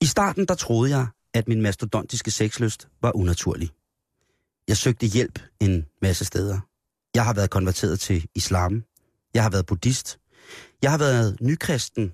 [0.00, 3.70] I starten der troede jeg, at min mastodontiske sexlyst var unaturlig.
[4.68, 6.60] Jeg søgte hjælp en masse steder.
[7.14, 8.84] Jeg har været konverteret til islam.
[9.34, 10.18] Jeg har været buddhist.
[10.82, 12.12] Jeg har været nykristen.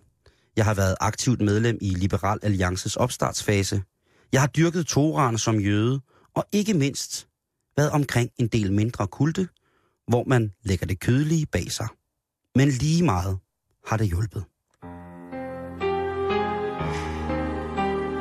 [0.57, 3.83] Jeg har været aktivt medlem i Liberal Alliances opstartsfase.
[4.33, 6.01] Jeg har dyrket Toran som jøde,
[6.37, 7.29] og ikke mindst
[7.77, 9.49] været omkring en del mindre kulte,
[10.09, 11.89] hvor man lægger det kødelige bag sig.
[12.55, 13.39] Men lige meget
[13.87, 14.45] har det hjulpet.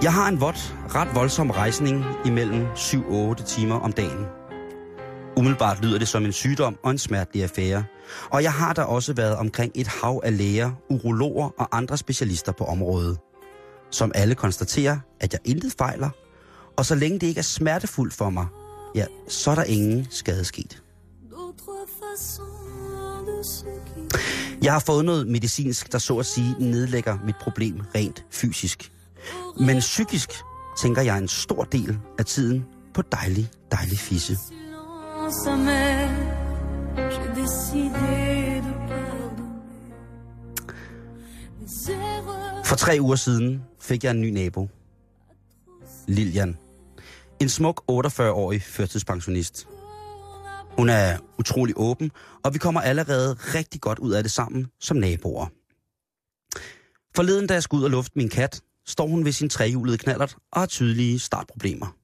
[0.03, 4.25] Jeg har en vådt, ret voldsom rejsning imellem 7-8 timer om dagen.
[5.37, 7.83] Umiddelbart lyder det som en sygdom og en smertelig affære.
[8.31, 12.51] Og jeg har da også været omkring et hav af læger, urologer og andre specialister
[12.51, 13.17] på området,
[13.91, 16.09] som alle konstaterer, at jeg intet fejler,
[16.77, 18.47] og så længe det ikke er smertefuldt for mig,
[18.95, 20.81] ja, så er der ingen skade sket.
[24.61, 28.91] Jeg har fået noget medicinsk, der så at sige nedlægger mit problem rent fysisk.
[29.59, 30.29] Men psykisk
[30.77, 34.37] tænker jeg en stor del af tiden på dejlig, dejlig fisse.
[42.65, 44.69] For tre uger siden fik jeg en ny nabo.
[46.07, 46.57] Lilian.
[47.41, 49.67] En smuk 48-årig førtidspensionist.
[50.77, 52.11] Hun er utrolig åben,
[52.43, 55.47] og vi kommer allerede rigtig godt ud af det sammen som naboer.
[57.15, 60.37] Forleden, da jeg skulle ud og lufte min kat, står hun ved sin trehjulede knallert
[60.51, 61.95] og har tydelige startproblemer.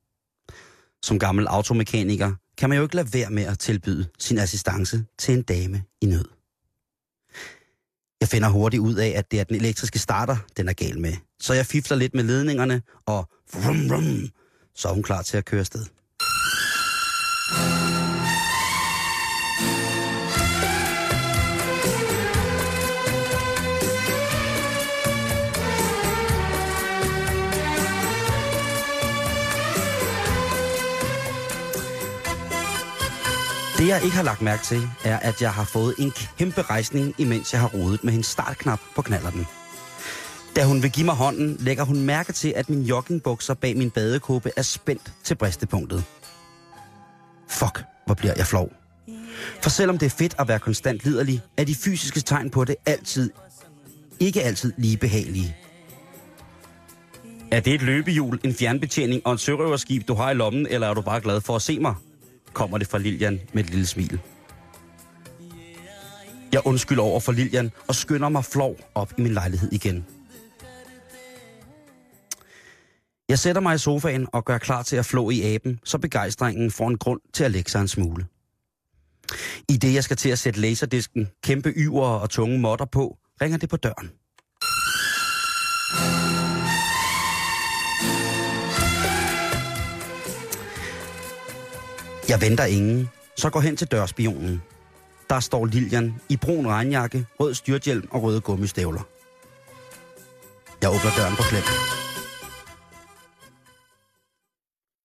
[1.04, 5.34] Som gammel automekaniker kan man jo ikke lade være med at tilbyde sin assistance til
[5.34, 6.26] en dame i nød.
[8.22, 11.14] Jeg finder hurtigt ud af, at det er den elektriske starter, den er gal med.
[11.40, 14.30] Så jeg fifler lidt med ledningerne, og vrum, vrum,
[14.76, 15.86] så er hun klar til at køre afsted.
[33.82, 37.16] Det jeg ikke har lagt mærke til, er, at jeg har fået en kæmpe rejsning,
[37.18, 39.48] imens jeg har rodet med hendes startknap på knallerten.
[40.56, 43.92] Da hun vil give mig hånden, lægger hun mærke til, at min joggingbukser bag min
[43.92, 46.04] badekåbe er spændt til bristepunktet.
[47.50, 48.72] Fuck, hvor bliver jeg flov.
[49.62, 52.76] For selvom det er fedt at være konstant liderlig, er de fysiske tegn på det
[52.86, 53.32] altid,
[54.20, 55.56] ikke altid lige behagelige.
[57.52, 60.94] Er det et løbehjul, en fjernbetjening og en sørøverskib, du har i lommen, eller er
[60.94, 61.96] du bare glad for at se mig?
[62.54, 64.20] kommer det fra Lilian med et lille smil.
[66.54, 70.06] Jeg undskylder over for Lilian og skynder mig flov op i min lejlighed igen.
[73.32, 76.72] Jeg sætter mig i sofaen og gør klar til at flå i aben, så begejstringen
[76.72, 78.26] får en grund til at lægge sig en smule.
[79.70, 83.58] I det jeg skal til at sætte laserdisken, kæmpe yver og tunge modder på, ringer
[83.58, 84.12] det på døren.
[92.30, 94.62] Jeg venter ingen, så går hen til dørspionen.
[95.30, 99.02] Der står Lilian i brun regnjakke, rød styrthjelm og røde gummistøvler.
[100.82, 101.64] Jeg åbner døren på klem.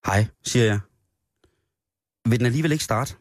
[0.07, 0.81] Hej, siger jeg.
[2.31, 3.15] Vil den alligevel ikke starte?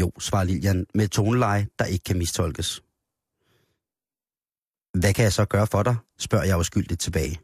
[0.00, 2.82] Jo, svarer Lilian med toneleje, der ikke kan mistolkes.
[5.00, 7.40] Hvad kan jeg så gøre for dig, spørger jeg uskyldigt tilbage.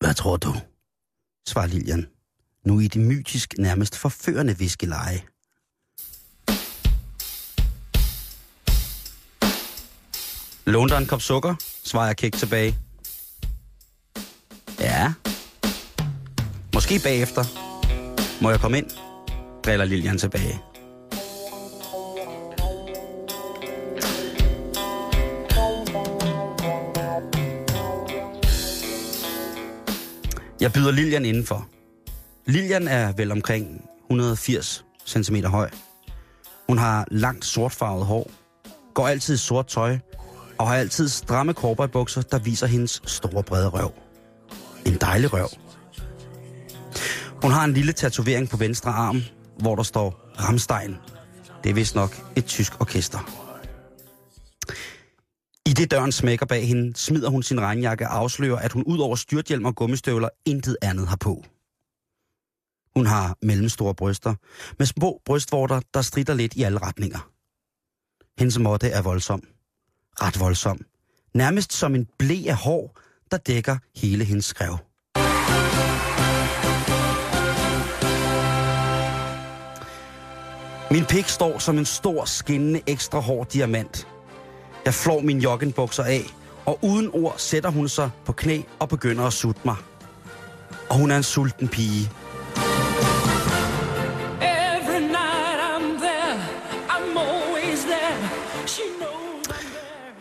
[0.00, 0.54] Hvad tror du?
[1.46, 2.06] svarer Lilian
[2.64, 5.22] nu i det mytisk nærmest forførende viskeleje.
[10.66, 12.78] Lån dig en kop sukker, svarer jeg kæk tilbage.
[14.80, 15.14] Ja.
[16.88, 17.44] Måske bagefter.
[18.42, 18.86] Må jeg komme ind?
[19.64, 20.60] Driller Lilian tilbage.
[30.60, 31.68] Jeg byder Lilian indenfor.
[32.46, 35.70] Lilian er vel omkring 180 cm høj.
[36.68, 38.30] Hun har langt sortfarvet hår,
[38.94, 39.98] går altid i sort tøj
[40.58, 41.54] og har altid stramme
[41.92, 43.92] bukser, der viser hendes store brede røv.
[44.86, 45.67] En dejlig røv.
[47.42, 49.22] Hun har en lille tatovering på venstre arm,
[49.60, 50.96] hvor der står Ramstein.
[51.64, 53.18] Det er vist nok et tysk orkester.
[55.66, 58.98] I det døren smækker bag hende, smider hun sin regnjakke og afslører, at hun ud
[58.98, 61.44] over styrthjelm og gummistøvler intet andet har på.
[62.96, 64.34] Hun har mellemstore bryster,
[64.78, 67.30] med små brystvorter, der strider lidt i alle retninger.
[68.38, 69.42] Hendes måtte er voldsom.
[70.20, 70.80] Ret voldsom.
[71.34, 72.98] Nærmest som en blæ af hår,
[73.30, 74.87] der dækker hele hendes skrev.
[80.90, 84.06] Min pik står som en stor, skinnende, ekstra hård diamant.
[84.84, 86.22] Jeg flår min joggenbukser af,
[86.66, 89.76] og uden ord sætter hun sig på knæ og begynder at sutte mig.
[90.88, 92.10] Og hun er en sulten pige.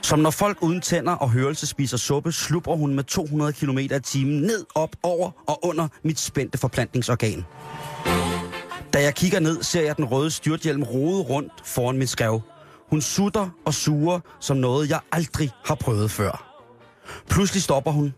[0.02, 4.00] Som når folk uden tænder og hørelse spiser suppe, slupper hun med 200 km i
[4.04, 7.46] timen ned, op, over og under mit spændte forplantningsorgan.
[8.98, 12.42] Da jeg kigger ned, ser jeg den røde styrthjelm rode rundt foran mit skrev.
[12.90, 16.62] Hun sutter og suger som noget, jeg aldrig har prøvet før.
[17.30, 18.14] Pludselig stopper hun,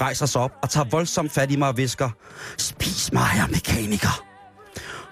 [0.00, 2.10] rejser sig op og tager voldsomt fat i mig og visker,
[2.58, 4.24] Spis mig, jeg mekaniker.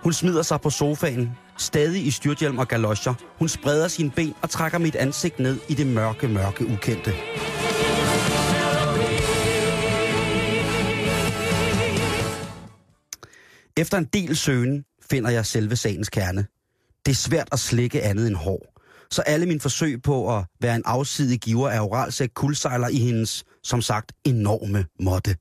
[0.02, 3.14] Hun smider sig på sofaen, stadig i styrthjelm og galoscher.
[3.38, 7.14] Hun spreder sine ben og trækker mit ansigt ned i det mørke, mørke ukendte.
[13.76, 16.46] Efter en del søgen finder jeg selve sagens kerne.
[17.06, 18.80] Det er svært at slikke andet end hår.
[19.10, 23.44] Så alle mine forsøg på at være en afsidig giver af oralsæk kuldsejler i hendes,
[23.62, 25.36] som sagt, enorme måtte.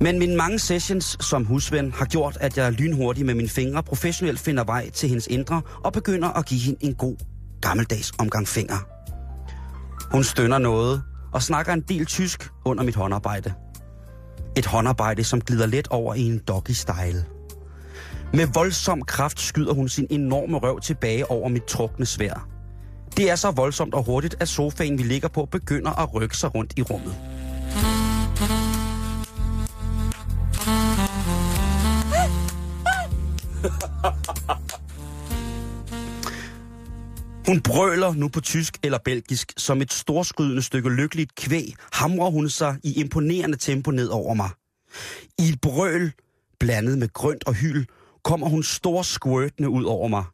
[0.00, 4.40] Men mine mange sessions som husven har gjort, at jeg lynhurtigt med mine fingre professionelt
[4.40, 7.16] finder vej til hendes indre og begynder at give hende en god,
[7.60, 8.78] gammeldags omgang fingre.
[10.12, 13.52] Hun stønner noget og snakker en del tysk under mit håndarbejde.
[14.56, 17.24] Et håndarbejde, som glider let over i en doggy-style.
[18.32, 22.48] Med voldsom kraft skyder hun sin enorme røv tilbage over mit trukne svær.
[23.16, 26.54] Det er så voldsomt og hurtigt, at sofaen, vi ligger på, begynder at rykke sig
[26.54, 27.16] rundt i rummet.
[37.46, 39.52] Hun brøler nu på tysk eller belgisk.
[39.56, 44.50] Som et storskydende stykke lykkeligt kvæg hamrer hun sig i imponerende tempo ned over mig.
[45.38, 46.12] I et brøl,
[46.60, 47.84] blandet med grønt og hyl,
[48.24, 50.24] kommer hun storskvørtende ud over mig.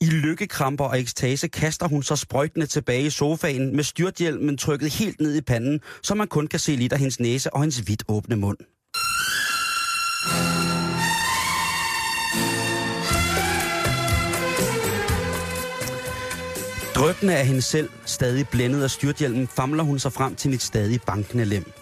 [0.00, 5.20] I lykkekramper og ekstase kaster hun sig sprøjtende tilbage i sofaen med styrthjelmen trykket helt
[5.20, 8.04] ned i panden, så man kun kan se lidt af hendes næse og hendes vidt
[8.08, 8.58] åbne mund.
[16.96, 21.00] Drøbende af hende selv, stadig blændet af styrthjelmen, famler hun sig frem til mit stadig
[21.02, 21.72] bankende lem.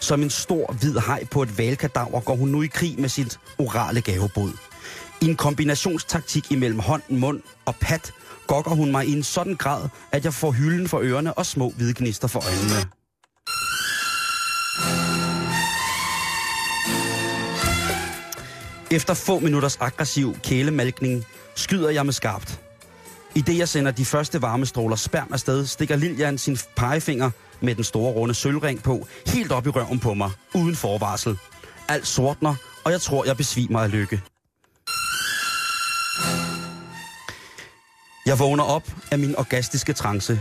[0.00, 3.38] Som en stor, hvid hej på et valkadaver går hun nu i krig med sit
[3.58, 4.52] orale gavebod.
[5.20, 8.12] I en kombinationstaktik imellem hånd, mund og pat,
[8.46, 11.72] gokker hun mig i en sådan grad, at jeg får hylden for ørerne og små
[11.76, 12.90] hvide gnister for øjnene.
[18.90, 22.67] Efter få minutters aggressiv kælemalkning skyder jeg med skarpt.
[23.38, 27.84] I det jeg sender de første varmestråler sperm afsted, stikker Lilian sin pegefinger med den
[27.84, 31.38] store runde sølvring på, helt op i røven på mig, uden forvarsel.
[31.88, 34.20] Alt sortner, og jeg tror, jeg besvimer af lykke.
[38.26, 40.40] Jeg vågner op af min orgastiske trance.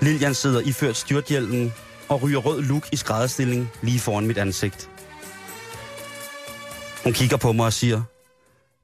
[0.00, 1.72] Lilian sidder iført styrthjelmen
[2.08, 4.90] og ryger rød luk i skrædderstilling lige foran mit ansigt.
[7.04, 8.02] Hun kigger på mig og siger,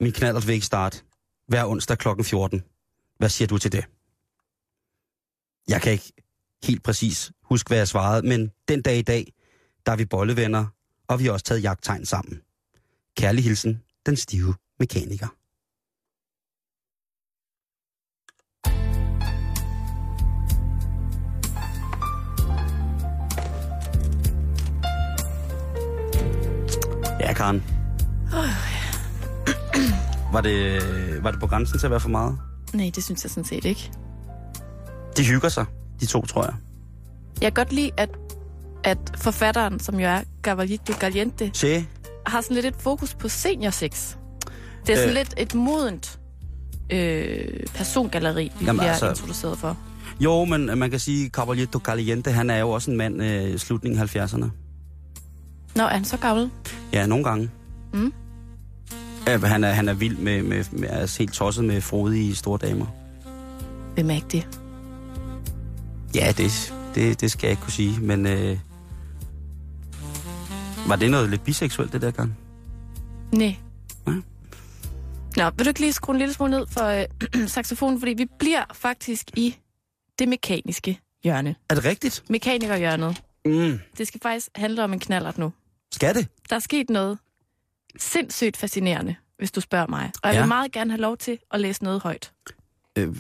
[0.01, 0.99] min knallert vil ikke starte.
[1.49, 2.63] Hver onsdag klokken 14.
[3.23, 3.85] Hvad siger du til det?
[5.69, 6.13] Jeg kan ikke
[6.65, 9.33] helt præcis huske, hvad jeg svarede, men den dag i dag,
[9.87, 10.67] der er vi bollevenner,
[11.09, 12.43] og vi har også taget jagttegn sammen.
[13.17, 15.29] Kærlig hilsen, den stive mekaniker.
[27.21, 27.63] Ja, Karen.
[30.33, 32.52] Var det, var det på grænsen til at være for meget?
[32.73, 33.91] Nej, det synes jeg sådan set ikke.
[35.17, 35.65] De hygger sig,
[36.01, 36.55] de to, tror jeg.
[37.41, 38.09] Jeg kan godt lide, at,
[38.85, 41.87] at forfatteren, som jo er Gavallito Galiente, Che,
[42.27, 44.17] har sådan lidt et fokus på seniorsex.
[44.87, 45.09] Det er sådan Øh.
[45.09, 45.15] øh.
[45.15, 46.19] lidt et modent
[46.91, 49.77] øh, persongalleri, vi Jamen, bliver altså- introduceret for.
[50.21, 53.59] Jo, men man kan sige, Caballito Caliente, han er jo også en mand øh, i
[53.59, 54.47] slutningen af 70'erne.
[55.77, 56.51] Nå, er han så gammel?
[56.93, 57.51] Ja, nogle gange.
[57.93, 58.13] Mm.
[59.27, 62.59] Ja, han, er, han er vild med, med, med altså helt tosset med frodige store
[62.59, 62.87] damer.
[63.95, 64.61] Hvem er ikke det?
[66.15, 68.27] Ja, det, det, det skal jeg ikke kunne sige, men...
[68.27, 68.59] Øh,
[70.89, 72.39] var det noget lidt biseksuelt, det der gang?
[73.33, 73.57] Nej.
[74.07, 74.17] Nej.
[75.37, 77.99] Nå, vil du ikke lige skrue en lille smule ned for øh, saxofonen?
[78.01, 79.57] Fordi vi bliver faktisk i
[80.19, 81.55] det mekaniske hjørne.
[81.71, 82.25] Er det rigtigt?
[82.29, 83.23] Mekanikerhjørnet.
[83.45, 83.81] Mm.
[83.99, 85.53] Det skal faktisk handle om en knallert nu.
[85.93, 86.29] Skal det?
[86.51, 87.19] Der er sket noget
[87.99, 90.11] sindssygt fascinerende, hvis du spørger mig.
[90.23, 90.41] Og jeg Ja.
[90.41, 92.33] vil meget gerne have lov til at læse noget højt.
[92.99, 93.17] Øh,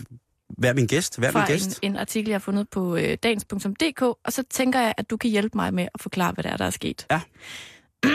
[0.48, 1.18] hvad er min gæst?
[1.18, 1.78] Hvad er min fra gæst?
[1.82, 5.16] en, en artikel, jeg har fundet på øh, dagens.dk, og så tænker jeg, at du
[5.16, 7.06] kan hjælpe mig med at forklare, hvad der er, der er sket.
[7.10, 7.20] Ja.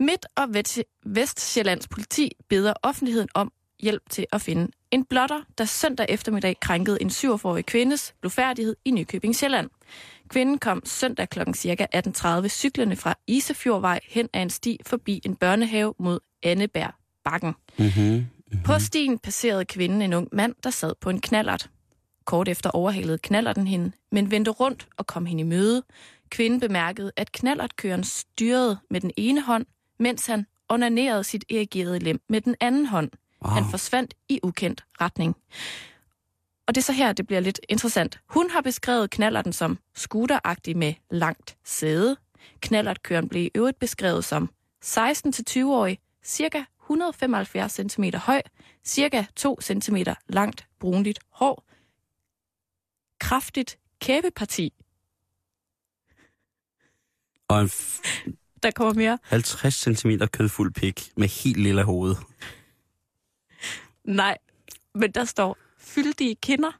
[0.00, 5.64] Midt- og Vest- Vestjyllands politi beder offentligheden om hjælp til at finde en blotter, der
[5.64, 9.70] søndag eftermiddag krænkede en 47-årig kvindes blufærdighed i Nykøbing Sjælland.
[10.28, 11.40] Kvinden kom søndag kl.
[11.56, 11.86] ca.
[12.42, 17.54] 18.30 cyklerne fra Isefjordvej hen ad en sti forbi en børnehave mod Annebær Bakken.
[17.78, 18.26] Mm-hmm.
[18.64, 21.70] På stien passerede kvinden en ung mand, der sad på en knallert.
[22.24, 25.82] Kort efter overhalede knallerten hende, men vendte rundt og kom hende i møde.
[26.30, 29.66] Kvinden bemærkede, at knallertkøren styrede med den ene hånd,
[29.98, 33.10] mens han onanerede sit erigerede lem med den anden hånd.
[33.44, 33.52] Wow.
[33.52, 35.36] Han forsvandt i ukendt retning.
[36.68, 38.20] Og det er så her, det bliver lidt interessant.
[38.26, 42.16] Hun har beskrevet knallerten som scooteragtig med langt sæde.
[42.60, 44.50] Knallertkøren blev i øvrigt beskrevet som
[44.84, 48.42] 16-20-årig, cirka 175 cm høj,
[48.84, 49.96] cirka 2 cm
[50.28, 51.64] langt brunligt hår,
[53.20, 54.72] kraftigt kæbeparti.
[57.48, 57.70] Og en
[58.62, 59.18] Der kommer mere.
[59.22, 62.14] 50 cm kødfuld pik med helt lille hoved.
[64.04, 64.38] Nej,
[64.94, 66.72] men der står fyldige kinder.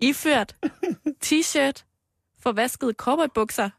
[0.00, 0.56] Iført
[1.24, 1.84] t-shirt,
[2.42, 3.70] forvaskede cowboybukser,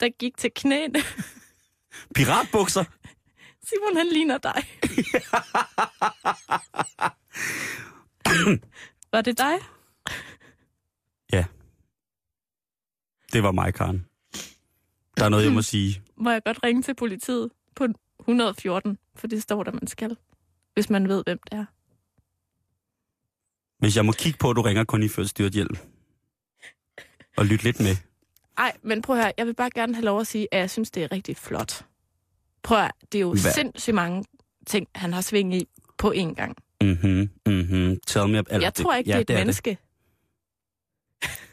[0.00, 0.98] der gik til knæene.
[2.14, 2.84] Piratbukser?
[3.64, 4.64] Simon, han ligner dig.
[9.12, 9.54] Var det dig?
[11.32, 11.44] Ja.
[13.32, 14.06] Det var mig, Karen.
[15.16, 16.02] Der er noget, jeg må sige.
[16.16, 17.86] Må jeg godt ringe til politiet på
[18.22, 20.16] 114, for det står der, man skal,
[20.74, 21.64] hvis man ved, hvem det er.
[23.78, 25.78] Hvis jeg må kigge på, at du ringer kun i ført styrthjælp.
[27.36, 27.96] Og lytte lidt med.
[28.58, 30.70] Ej, men prøv at høre, jeg vil bare gerne have lov at sige, at jeg
[30.70, 31.86] synes, det er rigtig flot.
[32.62, 33.52] Prøv at høre, det er jo Hvad?
[33.52, 34.24] sindssygt mange
[34.66, 36.56] ting, han har sving i på én gang.
[36.80, 38.00] Mhm, mhm.
[38.06, 38.38] Tell me...
[38.38, 39.36] Eller, Jeg tror ikke, ja, det er et det.
[39.36, 39.78] menneske.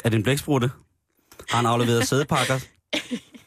[0.04, 0.72] Er det en blæksprutte?
[1.50, 2.60] Har han afleveret sædepakker?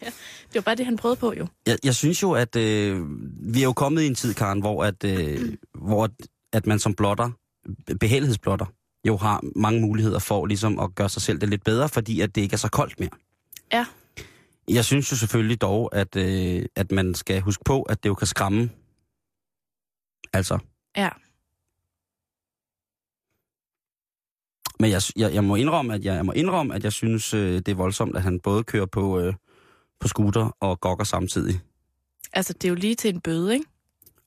[0.04, 1.46] Det var bare det, han prøvede på jo.
[1.66, 3.00] Jeg, jeg synes jo, at øh,
[3.54, 6.08] vi er jo kommet i en tid, Karen, hvor, at, øh, hvor
[6.52, 7.30] at man som blotter,
[8.00, 8.66] behagelighedsblotter,
[9.08, 12.34] jo har mange muligheder for ligesom at gøre sig selv det lidt bedre, fordi at
[12.34, 13.10] det ikke er så koldt mere.
[13.72, 13.86] Ja.
[14.68, 18.14] Jeg synes jo selvfølgelig dog, at, øh, at man skal huske på, at det jo
[18.14, 18.70] kan skræmme.
[20.32, 20.58] Altså.
[20.96, 21.08] Ja.
[24.80, 27.54] Men jeg, jeg, jeg, må indrømme, at jeg, jeg må indrømme, at jeg synes, øh,
[27.54, 29.34] det er voldsomt, at han både kører på, øh,
[30.02, 31.60] på scooter og gokker samtidig.
[32.32, 33.66] Altså, det er jo lige til en bøde, ikke?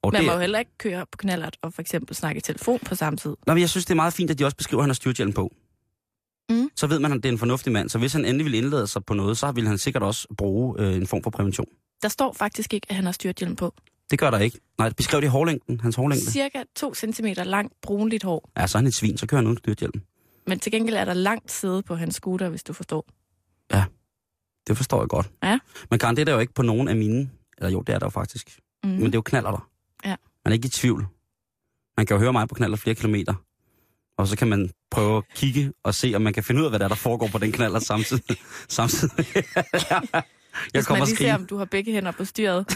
[0.01, 2.41] Og Man det, må jo heller ikke køre på knallert og for eksempel snakke i
[2.41, 3.35] telefon på samme tid.
[3.47, 4.93] Nå, men jeg synes, det er meget fint, at de også beskriver, at han har
[4.93, 5.51] styrthjelm på.
[6.49, 6.69] Mm.
[6.75, 7.89] Så ved man, at det er en fornuftig mand.
[7.89, 10.75] Så hvis han endelig vil indlade sig på noget, så vil han sikkert også bruge
[10.79, 11.67] øh, en form for prævention.
[12.01, 13.73] Der står faktisk ikke, at han har styrthjelm på.
[14.11, 14.59] Det gør der ikke.
[14.77, 16.31] Nej, beskrev det i hårlængden, hans hårlængde.
[16.31, 18.51] Cirka 2 cm langt brunligt hår.
[18.57, 20.01] Ja, så er han et svin, så kører han uden styrthjelm.
[20.47, 23.05] Men til gengæld er der langt sæde på hans scooter, hvis du forstår.
[24.67, 25.29] Det forstår jeg godt.
[25.43, 25.59] Ja.
[25.89, 27.29] Men Karen, det er der jo ikke på nogen af mine...
[27.57, 28.59] Eller jo, det er der jo faktisk.
[28.83, 28.89] Mm.
[28.89, 29.69] Men det er jo knaller der.
[30.05, 30.15] Ja.
[30.45, 31.07] Man er ikke i tvivl.
[31.97, 33.33] Man kan jo høre mig på knaller flere kilometer.
[34.17, 36.71] Og så kan man prøve at kigge og se, om man kan finde ud af,
[36.71, 38.37] hvad der, er, der foregår på den knaller samtidig.
[38.67, 39.25] samtidig.
[39.35, 40.23] jeg
[40.73, 42.65] Hvis kommer man lige ser, om du har begge hænder på styret.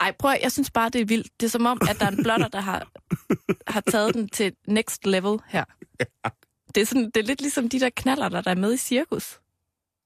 [0.00, 1.28] Ej, prøv at, jeg synes bare, det er vildt.
[1.40, 2.88] Det er som om, at der er en blotter, der har,
[3.66, 5.64] har taget den til next level her.
[6.76, 9.40] Det er, sådan, det er lidt ligesom de der knaller, der er med i cirkus.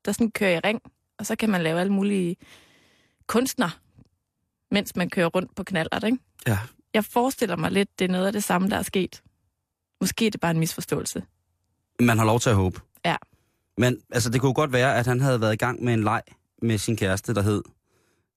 [0.05, 0.83] Der sådan kører i ring,
[1.19, 2.37] og så kan man lave alle mulige
[3.27, 3.81] kunstner,
[4.71, 6.19] mens man kører rundt på knallert, ikke?
[6.47, 6.59] Ja.
[6.95, 9.23] Jeg forestiller mig lidt, det er noget af det samme, der er sket.
[10.01, 11.23] Måske er det bare en misforståelse.
[12.01, 12.81] Man har lov til at håbe.
[13.05, 13.17] Ja.
[13.79, 16.23] Men altså, det kunne godt være, at han havde været i gang med en leg
[16.63, 17.63] med sin kæreste, der hed,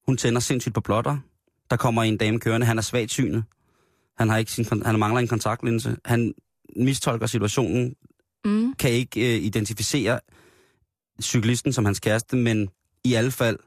[0.06, 1.18] hun tænder sindssygt på blotter.
[1.70, 3.44] Der kommer en dame kørende, han er svagt synet.
[4.18, 5.98] Han, har ikke sin, han mangler en kontaktlinse.
[6.06, 6.34] Han
[6.76, 7.96] mistolker situationen,
[8.46, 8.74] Mm.
[8.74, 10.20] kan ikke øh, identificere
[11.22, 12.70] cyklisten som hans kæreste, men
[13.04, 13.60] i alle fald,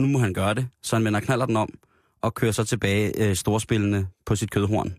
[0.00, 1.68] nu må han gøre det, så han vender knaller den om
[2.22, 4.94] og kører så tilbage øh, storspillende på sit kødhorn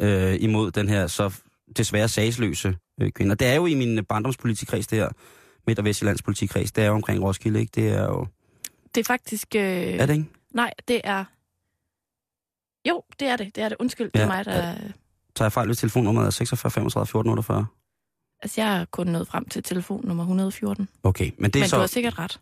[0.00, 1.34] øh, imod den her så
[1.76, 3.32] desværre sagsløse øh, kvinde.
[3.32, 5.08] Og det er jo i min barndomspolitikreds, det her,
[5.66, 7.70] Midt- og Vestjyllands politikreds, det er jo omkring Roskilde, ikke?
[7.74, 8.26] Det er jo...
[8.94, 9.54] Det er faktisk...
[9.54, 9.62] Øh...
[9.62, 10.26] Er det ikke?
[10.54, 11.24] Nej, det er...
[12.88, 13.56] Jo, det er det.
[13.56, 13.76] Det er det.
[13.80, 14.74] Undskyld, det er Ja, mig, der...
[15.36, 17.66] Så jeg fejl, hvis telefonnummeret er 46 35 14 48.
[18.42, 20.88] Altså, jeg er kun nået frem til telefon nummer 114.
[21.02, 21.78] Okay, men det Men er du så...
[21.78, 22.40] har sikkert ret.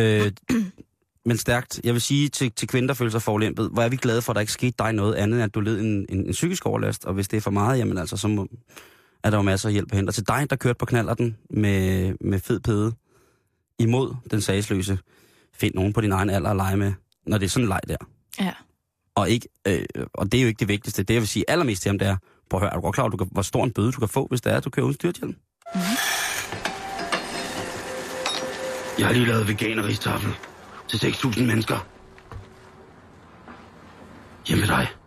[0.00, 0.32] Øh,
[1.28, 1.80] men stærkt.
[1.84, 4.32] Jeg vil sige til, til kvinder, der føler sig forlæmpet, hvor er vi glade for,
[4.32, 6.66] at der ikke skete dig noget andet, end at du led en, en, en psykisk
[6.66, 7.04] overlast.
[7.04, 8.48] Og hvis det er for meget, jamen altså, så må,
[9.24, 10.10] er der jo masser af hjælp at hente.
[10.10, 12.92] Og til dig, der kørte på knallerten med, med fed pede
[13.78, 14.98] imod den sagsløse,
[15.54, 16.92] find nogen på din egen alder at lege med,
[17.26, 17.96] når det er sådan en leg der.
[18.40, 18.52] Ja.
[19.14, 21.02] Og, ikke, øh, og det er jo ikke det vigtigste.
[21.02, 22.16] Det, jeg vil sige allermest til ham, det er,
[22.50, 24.08] prøv at høre, er du godt klar, over, du hvor stor en bøde du kan
[24.08, 25.36] få, hvis det er, at du kører uden styrthjelm?
[28.98, 30.34] Jeg har lige lavet veganeristafel
[30.88, 31.86] til 6.000 mennesker.
[34.46, 34.97] Hjemme ved dig.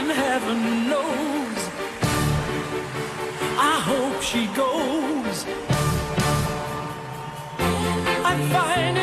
[0.00, 1.60] And heaven knows.
[3.72, 5.44] I hope she goes.
[8.30, 8.99] I find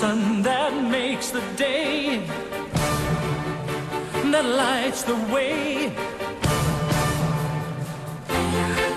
[0.00, 2.20] sun that makes the day,
[4.32, 5.92] that lights the way.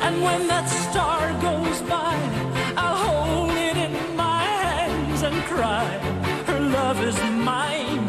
[0.05, 2.15] And when that star goes by,
[2.83, 5.87] I'll hold it in my hands and cry,
[6.49, 7.17] her love is
[7.51, 8.07] mine.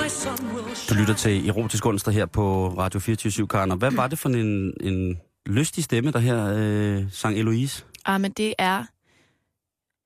[0.00, 3.70] My son will Du lytter til Erotisk Onsdag her på Radio 24 Karen.
[3.70, 7.84] Og hvad var det for en, en lystig stemme, der her øh, sang Eloise?
[8.06, 8.84] Ah, men det er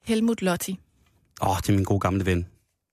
[0.08, 0.80] Helmut Lotti.
[1.42, 2.46] Åh, oh, det er min gode gamle ven.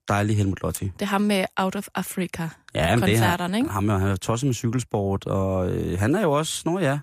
[0.08, 0.86] Dejlig Helmut Lotti.
[0.86, 2.50] Det er ham med Out of Africa.
[2.74, 3.70] Ja, men det er Koncerterne, ikke?
[3.70, 7.00] ham, han er tosset med cykelsport, og øh, han er jo også, nå ja,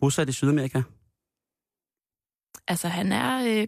[0.00, 0.82] bosat i Sydamerika.
[2.68, 3.66] Altså, han er øh,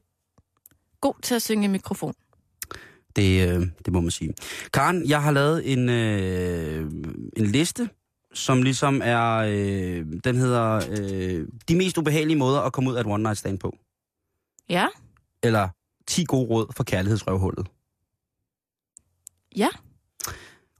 [1.00, 2.14] god til at synge i mikrofon.
[3.16, 4.34] Det, øh, det må man sige.
[4.72, 6.90] Karen, jeg har lavet en, øh,
[7.36, 7.88] en liste,
[8.34, 13.00] som ligesom er, øh, den hedder øh, de mest ubehagelige måder at komme ud af
[13.00, 13.76] et one night stand på.
[14.68, 14.86] Ja,
[15.42, 15.68] Eller
[16.06, 17.66] 10 gode råd for kærlighedsrøvhullet.
[19.56, 19.68] ja.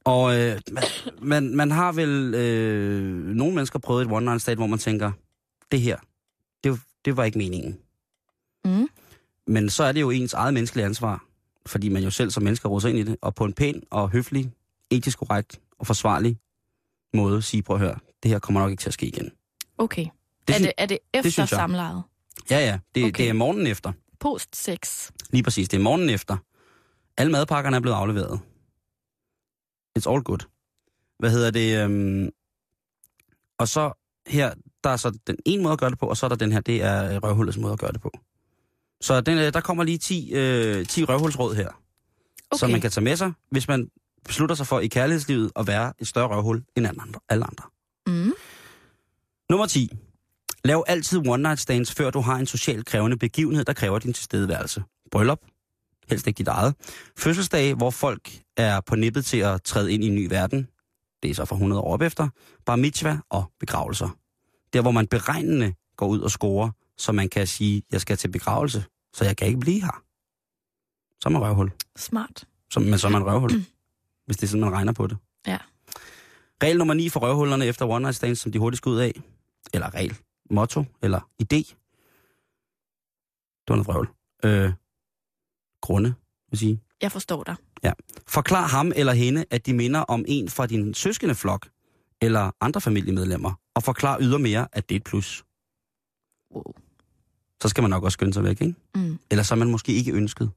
[0.05, 0.85] Og øh, man,
[1.23, 5.13] man, man har vel øh, nogle mennesker prøvet et one night stand, hvor man tænker,
[5.73, 5.97] det her,
[6.65, 7.79] det, det var ikke meningen.
[8.65, 8.89] Mm.
[9.47, 11.25] Men så er det jo ens eget menneskelige ansvar,
[11.67, 14.11] fordi man jo selv som mennesker råder ind i det, og på en pæn og
[14.11, 14.53] høflig,
[14.91, 16.39] etisk korrekt og forsvarlig
[17.15, 19.31] måde sige, prøv at høre, det her kommer nok ikke til at ske igen.
[19.79, 20.07] Okay.
[20.49, 21.49] Det er, det, er det efter jeg.
[21.49, 22.03] samlejet?
[22.51, 23.23] Ja, ja, det, okay.
[23.23, 23.93] det er morgenen efter.
[24.23, 25.13] Post 6.
[25.31, 26.37] Lige præcis, det er morgenen efter.
[27.17, 28.41] Alle madpakkerne er blevet afleveret.
[29.99, 30.39] It's all good.
[31.19, 31.85] Hvad hedder det?
[31.85, 32.31] Øhm...
[33.59, 33.93] Og så
[34.27, 34.55] her,
[34.85, 36.53] der er så den ene måde at gøre det på, og så er der den
[36.53, 38.11] her, det er røvhullets måde at gøre det på.
[39.01, 42.59] Så den, øh, der kommer lige 10, øh, 10 røvhulsråd her, okay.
[42.59, 43.91] som man kan tage med sig, hvis man
[44.25, 46.87] beslutter sig for i kærlighedslivet at være et større røvhul end.
[47.29, 47.65] Alle andre.
[48.07, 48.33] Mm.
[49.51, 49.91] Nummer 10.
[50.65, 54.13] Lav altid one night stands, før du har en socialt krævende begivenhed, der kræver din
[54.13, 54.83] tilstedeværelse.
[55.11, 55.41] Bryllup.
[56.09, 56.75] Helst ikke dit eget.
[57.19, 60.69] Fødselsdage, hvor folk er på nippet til at træde ind i en ny verden.
[61.23, 62.29] Det er så for 100 år op efter.
[62.67, 64.09] Bar mitzvah og begravelser.
[64.73, 68.29] Der, hvor man beregnende går ud og scorer, så man kan sige, jeg skal til
[68.29, 68.85] begravelse,
[69.15, 70.03] så jeg kan ikke blive her.
[71.21, 71.71] Så er man røvhul.
[71.97, 72.45] Smart.
[72.71, 73.51] Så, men så er man røvhul,
[74.27, 75.17] hvis det er sådan, man regner på det.
[75.47, 75.59] Ja.
[76.63, 79.23] Regel nummer 9 for røvhullerne efter one night stands, som de hurtigt skal ud af.
[79.75, 80.19] Eller regel,
[80.53, 81.63] motto, eller idé.
[83.67, 84.09] Det var noget vrøvl.
[84.45, 84.73] Øh,
[85.81, 86.15] grunde,
[86.51, 86.81] vil sige.
[87.03, 87.57] Jeg forstår dig.
[88.29, 91.69] Forklar ham eller hende, at de minder om en fra din søskende flok,
[92.21, 95.45] eller andre familiemedlemmer, og forklar ydermere, at det er et plus.
[96.55, 96.75] Wow.
[97.63, 98.75] Så skal man nok også skynde sig væk, ikke?
[98.95, 99.19] Mm.
[99.31, 100.51] Eller så er man måske ikke ønsket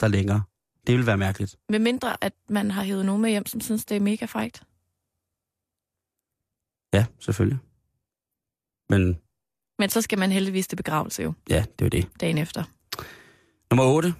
[0.00, 0.42] der længere.
[0.86, 1.56] Det vil være mærkeligt.
[1.68, 4.62] Med mindre, at man har hævet nogen med hjem, som synes, det er mega frægt.
[6.92, 7.58] Ja, selvfølgelig.
[8.90, 9.18] Men
[9.78, 12.08] Men så skal man heldigvis til begravelse jo, ja, det er det.
[12.20, 12.64] dagen efter.
[13.70, 14.14] Nummer 8.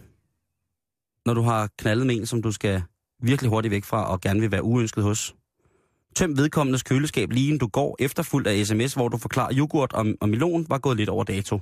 [1.27, 2.83] Når du har knaldet med en, som du skal
[3.23, 5.35] virkelig hurtigt væk fra, og gerne vil være uønsket hos.
[6.17, 10.07] Tøm vedkommendes køleskab lige inden du går, efterfuldt af sms, hvor du forklarer, yoghurt og,
[10.21, 11.59] og melon var gået lidt over dato.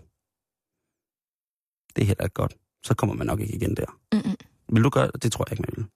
[1.96, 2.54] Det er heller ikke godt.
[2.82, 3.98] Så kommer man nok ikke igen der.
[4.12, 4.36] Mm-mm.
[4.74, 5.22] Vil du gøre det?
[5.22, 5.86] Det tror jeg ikke, man vil.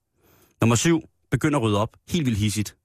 [0.61, 1.03] Nummer 7.
[1.31, 1.97] Begynd at rydde op.
[2.09, 2.77] Helt vildt hissigt.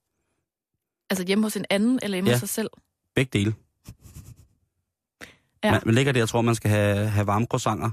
[1.10, 2.36] Altså hjemme hos en anden, eller hjemme Ja.
[2.36, 2.70] hos sig selv.
[3.16, 3.56] Begge dele.
[5.64, 5.72] Ja.
[5.72, 7.90] Man, man ligger der og tror, man skal have, have varme croissanter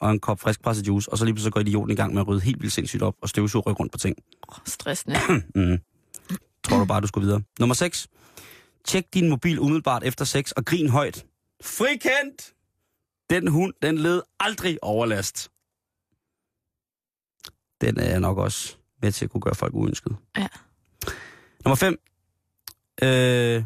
[0.00, 2.28] og en kop friskpresset juice, og så lige pludselig går idioten i gang med at
[2.28, 4.16] rydde helt vildt sindssygt op og støvsuge rykke rundt på ting.
[4.48, 5.16] Oh, stressende.
[5.54, 5.78] Mm.
[6.64, 7.42] Tror du bare, du skulle videre.
[7.60, 8.08] Nummer 6.
[8.84, 11.26] Tjek din mobil umiddelbart efter sex og grin højt.
[11.62, 12.52] Frikendt!
[13.30, 15.50] Den hund, den led aldrig overlast.
[17.80, 20.16] Den er nok også med til at kunne gøre folk uønsket.
[20.36, 20.46] Ja.
[21.64, 22.00] Nummer 5.
[23.02, 23.64] Øh,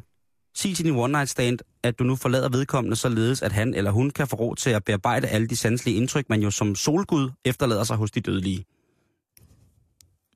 [0.54, 3.90] sig til din one night stand, at du nu forlader vedkommende således, at han eller
[3.90, 7.30] hun kan få råd til at bearbejde alle de sanselige indtryk, man jo som solgud
[7.44, 8.64] efterlader sig hos de dødelige.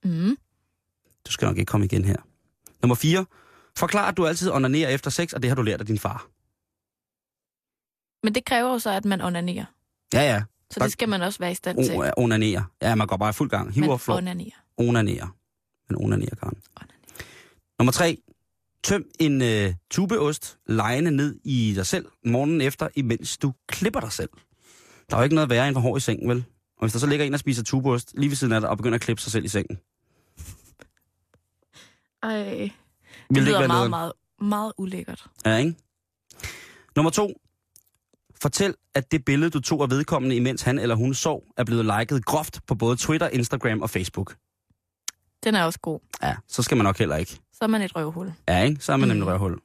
[0.05, 0.37] Mm.
[1.27, 2.17] Du skal nok ikke komme igen her.
[2.83, 3.27] Nummer 4.
[3.77, 6.29] Forklar, at du altid onanerer efter sex, og det har du lært af din far.
[8.23, 9.65] Men det kræver jo så, at man onanerer.
[10.15, 10.43] Ja, ja.
[10.71, 11.95] Så det skal man også være i stand til.
[11.95, 12.63] O- onanerer.
[12.83, 13.73] Ja, man går bare i fuld gang.
[13.75, 14.17] Hiver Man flår.
[14.17, 14.65] onanerer.
[14.77, 15.37] Onanerer.
[15.89, 16.57] Men onanerer, Karen.
[16.77, 16.99] Onanerer.
[17.79, 18.19] Nummer 3.
[18.89, 24.13] Tøm en øh, tubeost lejende ned i dig selv morgenen efter, imens du klipper dig
[24.13, 24.31] selv.
[25.11, 26.45] Der er jo ikke noget værre end for hård i sengen, vel?
[26.77, 28.77] Og hvis der så ligger en og spiser tubeost lige ved siden af dig og
[28.77, 29.79] begynder at klippe sig selv i sengen.
[32.23, 32.63] Ej, det
[33.31, 33.91] ikke lyder meget, noget?
[33.91, 35.27] meget, meget ulækkert.
[35.45, 35.75] Ja, ikke?
[36.97, 37.41] Nummer to.
[38.43, 41.85] Fortæl, at det billede, du tog af vedkommende, imens han eller hun sov, er blevet
[41.85, 44.37] liket groft på både Twitter, Instagram og Facebook.
[45.45, 46.01] Den er også god.
[46.23, 47.41] Ja, så skal man nok heller ikke.
[47.59, 48.33] Så er man et røvhul.
[48.49, 48.81] Ja, ikke?
[48.85, 49.31] Så er man nemlig Mm.
[49.33, 49.61] røvhul.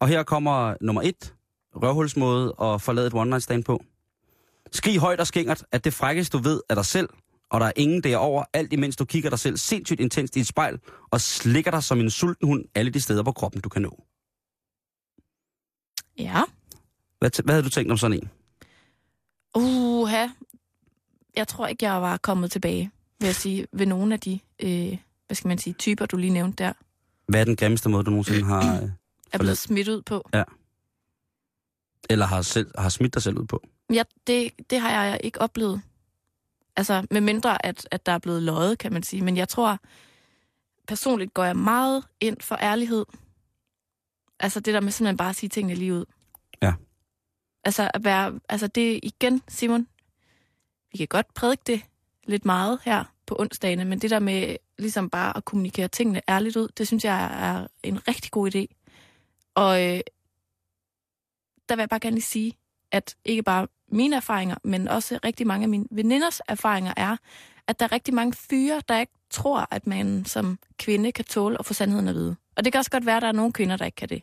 [0.00, 1.34] og her kommer nummer et.
[1.74, 3.84] Røvhulsmåde at forlade et one night stand på.
[4.72, 7.08] Skrig højt og skængert, at det frækkeste du ved er dig selv,
[7.50, 10.46] og der er ingen derover, alt imens du kigger dig selv sindssygt intenst i et
[10.46, 10.78] spejl,
[11.10, 14.04] og slikker dig som en sulten hund alle de steder på kroppen, du kan nå.
[16.18, 16.42] Ja.
[17.18, 18.30] Hvad, hvad havde du tænkt om sådan en?
[19.54, 20.26] Uha.
[21.36, 22.90] Jeg tror ikke, jeg var kommet tilbage,
[23.20, 26.32] vil jeg sige, ved nogle af de, øh, hvad skal man sige, typer, du lige
[26.32, 26.72] nævnte der,
[27.26, 28.88] Hvad er den grimmeste måde, du nogensinde har, øh,
[29.32, 30.28] er blevet smidt ud på.
[32.10, 33.62] eller har, selv, har smidt dig selv ud på?
[33.92, 35.82] Ja, det, det har jeg ikke oplevet.
[36.76, 39.22] Altså, med mindre, at, at der er blevet løjet, kan man sige.
[39.22, 39.78] Men jeg tror,
[40.88, 43.04] personligt går jeg meget ind for ærlighed.
[44.40, 46.04] Altså det der med simpelthen bare at sige tingene lige ud.
[46.62, 46.74] Ja.
[47.64, 49.86] Altså, at være, altså det igen, Simon,
[50.92, 51.82] vi kan godt prædike det
[52.26, 56.56] lidt meget her på onsdagene, men det der med ligesom bare at kommunikere tingene ærligt
[56.56, 58.74] ud, det synes jeg er en rigtig god idé.
[59.54, 60.00] Og øh,
[61.68, 62.56] der vil jeg bare gerne lige sige,
[62.92, 67.16] at ikke bare mine erfaringer, men også rigtig mange af mine veninders erfaringer er,
[67.66, 71.56] at der er rigtig mange fyre, der ikke tror, at man som kvinde kan tåle
[71.58, 72.36] at få sandheden at vide.
[72.56, 74.22] Og det kan også godt være, at der er nogle kvinder, der ikke kan det.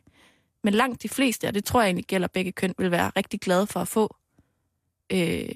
[0.64, 3.40] Men langt de fleste, og det tror jeg egentlig gælder begge køn, vil være rigtig
[3.40, 4.16] glade for at få
[5.10, 5.50] øh,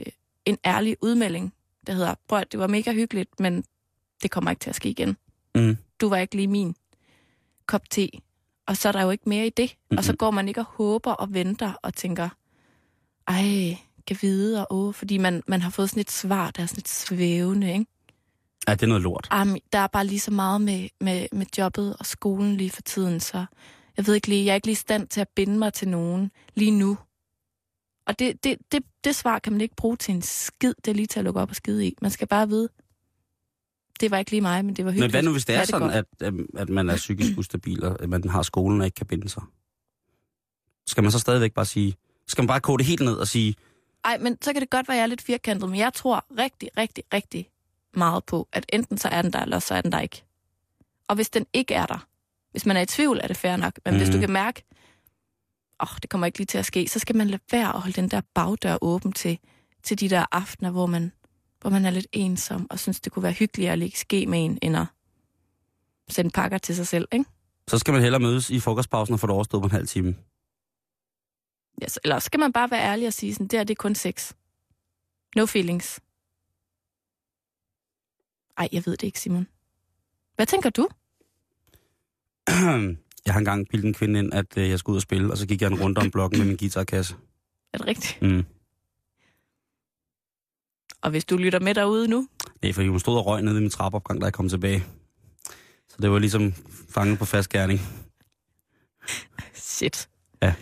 [0.45, 1.53] en ærlig udmelding,
[1.87, 3.63] der hedder, prøv at det var mega hyggeligt, men
[4.23, 5.17] det kommer ikke til at ske igen.
[5.55, 5.77] Mm.
[6.01, 6.75] Du var ikke lige min
[7.65, 8.09] kop te.
[8.67, 9.75] Og så er der jo ikke mere i det.
[9.75, 9.97] Mm-hmm.
[9.97, 12.29] Og så går man ikke og håber og venter og tænker,
[13.27, 16.67] ej, kan vide, og åh, fordi man, man har fået sådan et svar, der er
[16.67, 17.85] sådan et svævende, ikke?
[18.67, 19.27] Ja, det er noget lort.
[19.31, 22.81] Am, der er bare lige så meget med, med, med jobbet og skolen lige for
[22.81, 23.45] tiden, så
[23.97, 25.87] jeg ved ikke lige, jeg er ikke lige i stand til at binde mig til
[25.87, 26.97] nogen lige nu.
[28.07, 30.95] Og det, det, det, det svar kan man ikke bruge til en skid, det er
[30.95, 31.95] lige til at lukke op og skide i.
[32.01, 32.69] Man skal bare vide,
[33.99, 35.07] det var ikke lige mig, men det var hyggeligt.
[35.07, 36.05] Men hvad nu, hvis det er Ha' sådan, godt.
[36.21, 39.29] at, at man er psykisk ustabil, og at man har skolen og ikke kan binde
[39.29, 39.43] sig?
[40.87, 41.95] Skal man så stadigvæk bare sige...
[42.27, 43.55] Skal man bare kode det helt ned og sige,
[44.05, 46.25] Ej, men så kan det godt være, at jeg er lidt firkantet, men jeg tror
[46.37, 47.49] rigtig, rigtig, rigtig
[47.93, 50.23] meget på, at enten så er den der, eller så er den der ikke.
[51.07, 52.07] Og hvis den ikke er der,
[52.51, 53.73] hvis man er i tvivl, er det fair nok.
[53.85, 53.97] Men mm.
[53.99, 54.21] hvis du Mhm.
[54.21, 54.63] kan mærke,
[55.81, 57.81] åh, oh, det kommer ikke lige til at ske, så skal man lade være at
[57.81, 59.39] holde den der bagdør åben til,
[59.83, 61.11] til de der aftener, hvor man,
[61.61, 64.45] hvor man er lidt ensom, og synes, det kunne være hyggeligere at ligge ske med
[64.45, 64.85] en, end at
[66.09, 67.25] sende pakker til sig selv, ikke?
[67.69, 70.15] så skal man hellere mødes i frokostpausen og få det overstået på en halv time.
[71.81, 73.75] Ja, så, eller skal man bare være ærlig og sige sådan, det her, det er
[73.75, 74.33] kun sex.
[75.35, 75.99] No feelings.
[78.57, 79.47] Ej, jeg ved det ikke, Simon.
[80.35, 80.87] Hvad tænker du?
[83.25, 85.37] jeg har engang bildet en kvinde ind, at øh, jeg skulle ud og spille, og
[85.37, 87.15] så gik jeg en rundt om blokken med min guitarkasse.
[87.73, 88.21] Er det rigtigt?
[88.21, 88.45] Mm.
[91.01, 92.27] Og hvis du lytter med derude nu,
[92.63, 94.83] Nej, fordi hun stod og røg nede i min trappeopgang, da jeg kom tilbage.
[95.89, 96.53] Så det var ligesom
[96.89, 97.79] fanget på fast gerning.
[99.53, 100.09] Shit.
[100.41, 100.53] Ja.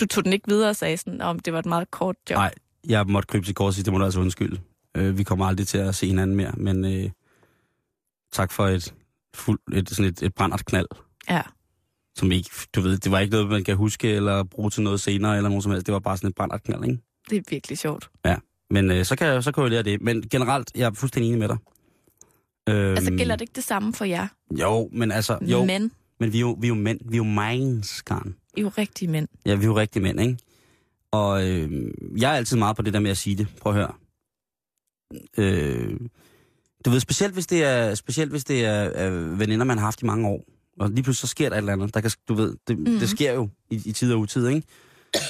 [0.00, 2.36] Du tog den ikke videre og sagde sådan, om det var et meget kort job.
[2.36, 2.54] Nej,
[2.88, 4.60] jeg måtte krybe til kort sidst, det må du altså undskylde.
[4.96, 7.10] Øh, vi kommer aldrig til at se hinanden mere, men øh,
[8.32, 8.94] tak for et,
[9.34, 10.88] fuld, et, sådan et, et brændert knald.
[11.28, 11.42] Ja.
[12.16, 15.00] Som ikke, du ved, det var ikke noget, man kan huske eller bruge til noget
[15.00, 15.86] senere eller noget som helst.
[15.86, 16.98] Det var bare sådan et brændert knald, ikke?
[17.30, 18.10] Det er virkelig sjovt.
[18.24, 18.36] Ja,
[18.70, 20.02] men øh, så, kan jeg, så kan jeg jo lære det.
[20.02, 21.56] Men generelt, jeg er fuldstændig enig med dig.
[22.68, 24.28] Øhm, Altså gælder det ikke det samme for jer?
[24.50, 27.00] Jo, men altså, jo, men, Men vi, er jo, vi er jo mænd.
[27.04, 28.36] Vi er jo minds, Karen.
[28.56, 29.28] I er jo rigtige mænd.
[29.46, 30.36] Ja, vi er jo rigtig mænd, ikke?
[31.10, 33.46] Og øh, jeg er altid meget på det der med at sige det.
[33.60, 33.92] Prøv at høre.
[35.38, 36.00] Øh,
[36.84, 40.02] du ved, specielt hvis det er, specielt hvis det er, er veninder, man har haft
[40.02, 40.44] i mange år.
[40.80, 41.94] Og lige pludselig så sker der et eller andet.
[41.94, 42.84] Der kan, du ved, det, mm.
[42.84, 44.66] det sker jo i, i tid og utid, ikke?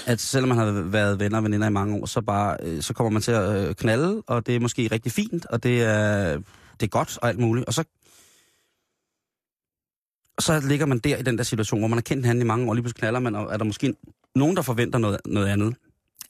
[0.06, 2.94] At selvom man har været venner og veninder i mange år, så, bare, øh, så
[2.94, 6.32] kommer man til at øh, knalde, og det er måske rigtig fint, og det er,
[6.80, 7.66] det er godt og alt muligt.
[7.66, 7.84] Og så,
[10.40, 12.68] så ligger man der i den der situation, hvor man har kendt hinanden i mange
[12.68, 13.94] år, lige pludselig knaller man, og er der måske
[14.34, 15.66] nogen, der forventer noget, noget andet.
[15.66, 15.74] Og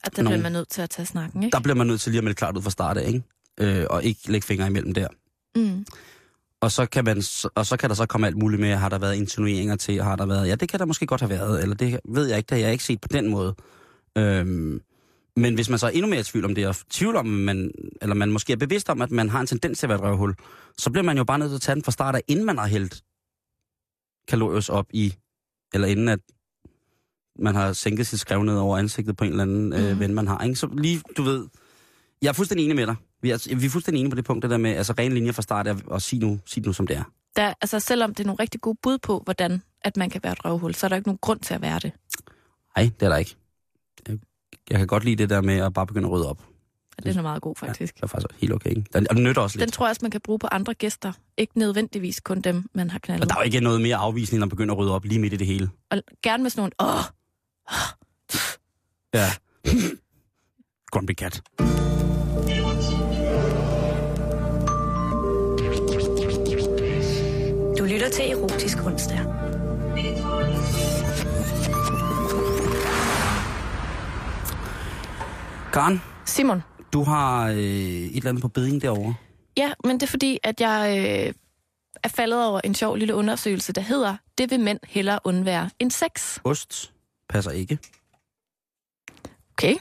[0.03, 0.43] der bliver Nogen.
[0.43, 1.55] man nødt til at tage snakken, ikke?
[1.55, 3.23] Der bliver man nødt til lige at melde klart ud fra start af, ikke?
[3.59, 5.07] Øh, og ikke lægge fingre imellem der.
[5.55, 5.85] Mm.
[6.61, 7.17] Og så, kan man,
[7.55, 10.15] og så kan der så komme alt muligt med, har der været insinueringer til, har
[10.15, 12.47] der været, ja, det kan der måske godt have været, eller det ved jeg ikke,
[12.47, 13.55] det har jeg ikke set på den måde.
[14.17, 14.81] Øhm,
[15.35, 17.71] men hvis man så er endnu mere i tvivl om det, og tvivl om, man,
[18.01, 20.03] eller man måske er bevidst om, at man har en tendens til at være et
[20.03, 20.35] røvhul,
[20.77, 22.57] så bliver man jo bare nødt til at tage den fra start af, inden man
[22.57, 23.01] har hældt
[24.27, 25.13] kalorius op i,
[25.73, 26.19] eller inden at
[27.39, 29.99] man har sænket sit skrev ned over ansigtet på en eller anden øh, Mhm.
[29.99, 30.43] ven, man har.
[30.43, 30.55] Ikke?
[30.55, 31.47] Så lige, du ved,
[32.21, 32.95] jeg er fuldstændig enig med dig.
[33.21, 35.33] Vi er, vi er fuldstændig enige på det punkt, det der med, altså ren linje
[35.33, 37.03] fra start og sig nu, sig nu som det er.
[37.35, 40.33] Der, altså, selvom det er nogle rigtig gode bud på, hvordan at man kan være
[40.33, 41.91] et røvhul, så er der ikke nogen grund til at være det.
[42.77, 43.35] Nej, det er der ikke.
[44.69, 46.41] Jeg, kan godt lide det der med at bare begynde at rydde op.
[46.97, 47.95] Og den er meget god, faktisk.
[47.95, 48.75] Det er faktisk helt okay.
[48.93, 49.73] Den, og den nytter også Den lidt.
[49.73, 51.13] tror jeg også, man kan bruge på andre gæster.
[51.37, 53.29] Ikke nødvendigvis kun dem, man har Og knaldet.
[53.29, 55.33] der er jo ikke noget mere afvisning, end at begynde at rydde op lige midt
[55.33, 55.69] i det hele.
[55.91, 57.03] Og gerne med sådan nogle, åh,
[59.13, 59.29] Ja.
[60.91, 61.41] Grumpy cat.
[67.87, 69.19] Lytter til Erotisk Onsdag.
[75.73, 76.63] Karen, Simon.
[76.93, 79.15] du har øh, et eller andet på beding derovre.
[79.57, 81.33] Ja, men det er fordi, at jeg øh,
[82.03, 85.91] er faldet over en sjov lille undersøgelse, der hedder, det vil mænd hellere undvære end
[85.91, 86.39] sex.
[86.43, 86.93] Ost
[87.29, 87.77] passer ikke.
[89.57, 89.75] Okay,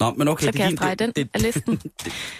[0.00, 1.76] Nå, men okay, så det kan er, jeg din, strege den det, af det, listen.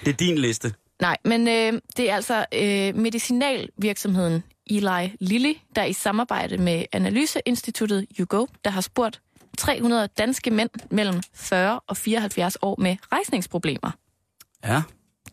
[0.04, 0.74] det er din liste.
[1.00, 8.06] Nej, men øh, det er altså øh, medicinalvirksomheden Eli Lilly, der i samarbejde med Analyseinstituttet
[8.20, 9.20] YouGo, der har spurgt
[9.58, 13.90] 300 danske mænd mellem 40 og 74 år med rejsningsproblemer.
[14.64, 14.82] Ja.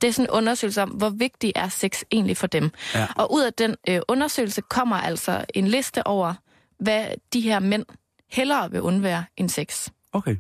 [0.02, 2.72] Det er sådan en undersøgelse om, hvor vigtig er sex egentlig for dem.
[2.96, 3.08] Ja.
[3.16, 6.34] Og ud af den øh, undersøgelse kommer altså en liste over,
[6.80, 7.86] hvad de her mænd
[8.32, 9.90] hellere vil undvære end sex.
[10.12, 10.36] Okay.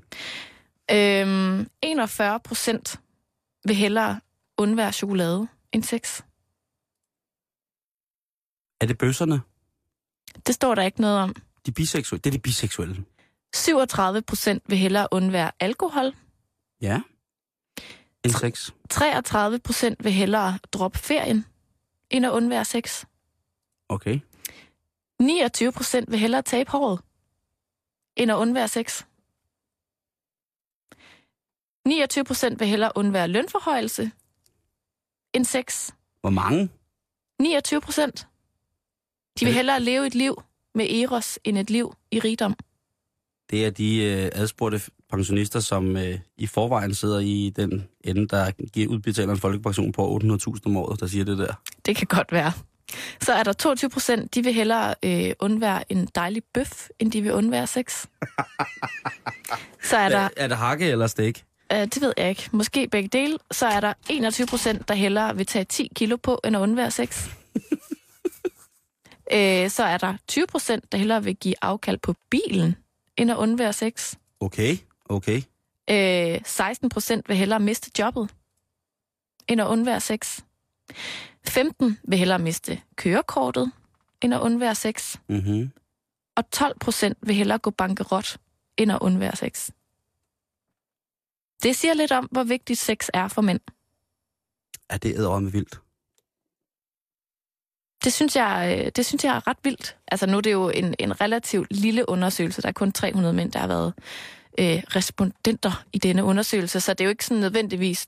[0.91, 2.99] Øhm, 41 procent
[3.65, 4.19] vil hellere
[4.57, 6.21] undvære chokolade end sex.
[8.81, 9.41] Er det bøsserne?
[10.47, 11.35] Det står der ikke noget om.
[11.65, 12.21] De biseksuelle?
[12.21, 13.05] Det er de biseksuelle.
[13.53, 16.15] 37 procent vil hellere undvære alkohol.
[16.81, 17.01] Ja.
[18.23, 18.71] En sex.
[18.89, 21.45] 33 procent vil hellere droppe ferien,
[22.09, 23.05] end at undvære sex.
[23.89, 24.19] Okay.
[25.19, 26.99] 29 procent vil hellere tabe håret,
[28.15, 29.03] end at undvære sex.
[31.87, 34.11] 29 procent vil hellere undvære lønforhøjelse
[35.33, 35.91] end sex.
[36.21, 36.69] Hvor mange?
[37.39, 38.27] 29 procent.
[39.41, 39.55] De vil Øh.
[39.55, 40.41] hellere leve et liv
[40.75, 42.55] med eros end et liv i rigdom.
[43.49, 44.81] Det er de øh, adspurgte
[45.11, 50.19] pensionister, som øh, i forvejen sidder i den ende, der giver udbetaler en folkepension på
[50.23, 51.53] 800.000 om året, der siger det der.
[51.85, 52.51] Det kan godt være.
[53.21, 57.21] Så er der 22 procent, de vil hellere øh, undvære en dejlig bøf, end de
[57.21, 58.05] vil undvære sex.
[59.89, 61.43] Så er der, Er, er det hakke eller stik?
[61.73, 65.35] øh, det ved jeg ikke, måske begge dele, så er der 21 procent, der hellere
[65.37, 67.27] vil tage 10 kilo på, end at undvære sex.
[69.33, 72.75] Øh, så er der 20 procent, der hellere vil give afkald på bilen,
[73.17, 74.15] end at undvære sex.
[74.39, 75.41] Okay, okay.
[75.89, 78.29] Øh, 16 procent vil hellere miste jobbet,
[79.47, 80.39] end at undvære sex.
[81.47, 83.71] 15 vil hellere miste kørekortet,
[84.21, 85.17] end at undvære sex.
[85.29, 85.71] Mm-hmm.
[86.35, 88.37] Og 12 procent vil hellere gå bankerot,
[88.77, 89.69] end at undvære sex.
[91.63, 93.59] Det siger lidt om, hvor vigtigt sex er for mænd.
[94.91, 95.79] Ja, det er med vildt.
[98.03, 99.95] Det synes, jeg, øh, det synes jeg er ret vildt.
[100.07, 102.61] Altså nu er det jo en, en relativt lille undersøgelse.
[102.61, 103.93] Der er kun 300 mænd, der har været
[104.59, 108.07] øh, respondenter i denne undersøgelse, så det er jo ikke sådan nødvendigvis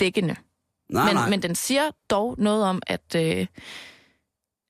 [0.00, 0.36] dækkende.
[0.88, 1.30] Nej, men, nej.
[1.30, 3.46] men den siger dog noget om, at, øh,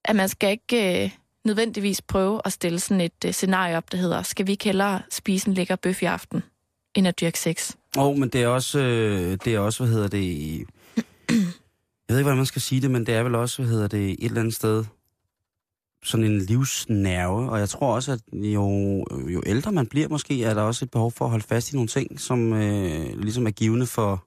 [0.04, 1.04] at man skal ikke...
[1.04, 1.10] Øh,
[1.44, 5.02] nødvendigvis prøve at stille sådan et uh, scenarie op, der hedder, skal vi ikke hellere
[5.10, 6.42] spise en lækker bøf i aften,
[6.94, 7.74] end at dyrke sex?
[7.98, 10.66] Åh, oh, men det er også, øh, det er også, hvad hedder det,
[12.10, 13.88] jeg ved ikke, hvordan man skal sige det, men det er vel også, hvad hedder
[13.88, 14.84] det, et eller andet sted,
[16.04, 18.68] sådan en livsnerve, og jeg tror også, at jo,
[19.28, 21.74] jo ældre man bliver måske, er der også et behov for at holde fast i
[21.74, 24.26] nogle ting, som øh, ligesom er givende for,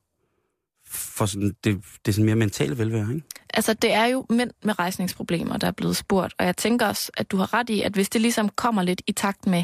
[0.87, 3.27] for sådan, det, det er sådan mere mentale velvære, ikke?
[3.53, 7.11] Altså, det er jo mænd med rejsningsproblemer, der er blevet spurgt, og jeg tænker også,
[7.17, 9.63] at du har ret i, at hvis det ligesom kommer lidt i takt med,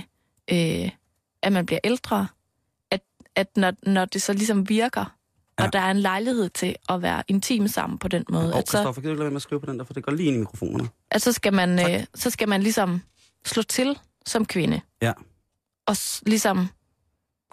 [0.52, 0.90] øh,
[1.42, 2.28] at man bliver ældre,
[2.92, 3.02] at,
[3.36, 5.19] at når, når det så ligesom virker,
[5.60, 5.66] ja.
[5.68, 8.68] og der er en lejlighed til at være intim sammen på den måde, Og at,
[8.70, 10.04] så, Christoffer, kan du ikke lade være med at skrive på den der, for det
[10.04, 10.90] går lige ind i mikrofonerne.
[11.12, 13.02] at så, skal man, øh, så skal man ligesom
[13.46, 15.12] slå til som kvinde, Ja.
[15.88, 16.68] og s- ligesom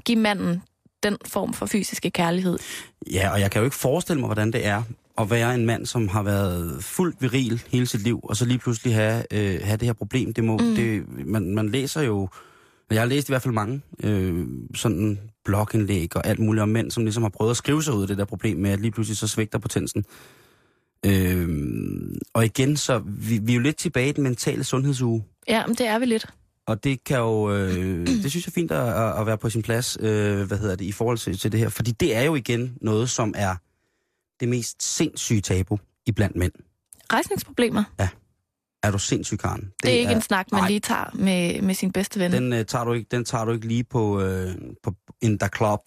[0.04, 0.62] give manden
[1.02, 2.59] den form for fysiske kærlighed.
[3.12, 4.82] Ja, og jeg kan jo ikke forestille mig, hvordan det er
[5.18, 8.59] at være en mand, som har været fuldt viril hele sit liv, og så lige
[8.59, 10.34] pludselig have, øh, have det her problem.
[10.34, 10.74] Det må, mm.
[10.74, 12.28] det, man, man læser jo,
[12.90, 16.90] jeg har læst i hvert fald mange øh, sådan blogindlæg og alt muligt om mænd,
[16.90, 18.90] som ligesom har prøvet at skrive sig ud af det der problem med, at lige
[18.90, 20.05] pludselig så svigter potensen.
[21.07, 21.49] Øh,
[22.34, 25.24] og igen, så vi, vi er jo lidt tilbage i den mentale sundhedsuge.
[25.49, 26.26] Ja, men det er vi lidt.
[26.66, 29.62] Og det kan jo, øh, det synes jeg er fint at, at være på sin
[29.62, 31.68] plads, øh, hvad hedder det, i forhold til, til det her.
[31.68, 33.55] Fordi det er jo igen noget, som er
[34.40, 36.53] det mest sindssyge tabu i blandt mænd.
[37.12, 37.84] Rejsningsproblemer,
[38.82, 39.60] Er du sindssyg, Karen?
[39.60, 42.32] Det, det er ikke en snak, man nej, lige tager med, med sin bedste ven.
[42.32, 45.48] Den, øh, tager du ikke, den tager du ikke lige på, øh, på in the
[45.56, 45.80] club.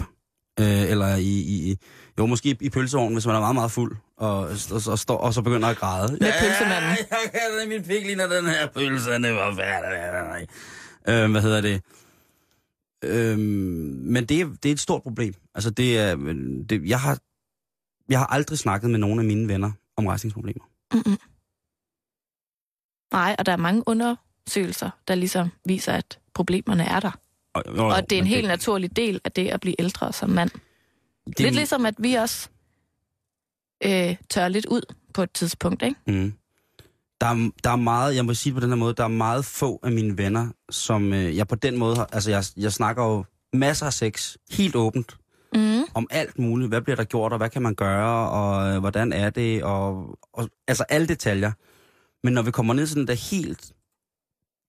[0.59, 1.75] Øh, eller i, i,
[2.17, 5.17] jo, måske i pølseovnen, hvis man er meget, meget fuld, og, og, og, og, står,
[5.17, 6.11] og så begynder at græde.
[6.11, 6.89] Med pølsemanden.
[7.11, 10.51] jeg kan det, min pik ligner den her pølse, det var færdigt.
[11.09, 11.81] Øh, hvad hedder det?
[13.03, 15.33] Øh, men det, er- det er et stort problem.
[15.55, 16.15] Altså, det er,
[16.69, 17.19] det, jeg, har,
[18.09, 20.63] jeg har aldrig snakket med nogen af mine venner om rejsningsproblemer.
[20.93, 21.17] Mm-mm.
[23.11, 27.11] Nej, og der er mange undersøgelser, der ligesom viser, at problemerne er der.
[27.53, 30.29] Og, jo, Og det er en helt naturlig del af det at blive ældre som
[30.29, 30.49] mand.
[31.27, 32.49] det, Lidt ligesom, at vi også
[33.85, 34.81] øh, tør lidt ud
[35.13, 35.95] på et tidspunkt, ikke?
[36.07, 36.33] Mm.
[37.21, 39.07] Der, er, der er meget, jeg må sige det på den her måde, der er
[39.07, 42.73] meget få af mine venner, som øh, jeg på den måde har, altså jeg, jeg
[42.73, 45.15] snakker jo masser af sex, helt åbent,
[45.55, 45.81] Mm.
[45.93, 46.69] om alt muligt.
[46.69, 50.17] Hvad bliver der gjort, og hvad kan man gøre, og øh, hvordan er det, og,
[50.33, 51.51] og altså alle detaljer.
[52.23, 53.73] Men når vi kommer ned til den der helt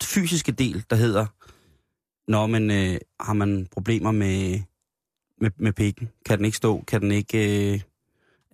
[0.02, 1.26] fysiske del, der hedder,
[2.30, 4.60] når man øh, har man problemer med,
[5.40, 7.80] med, med pikken, kan den ikke stå, kan den ikke, øh,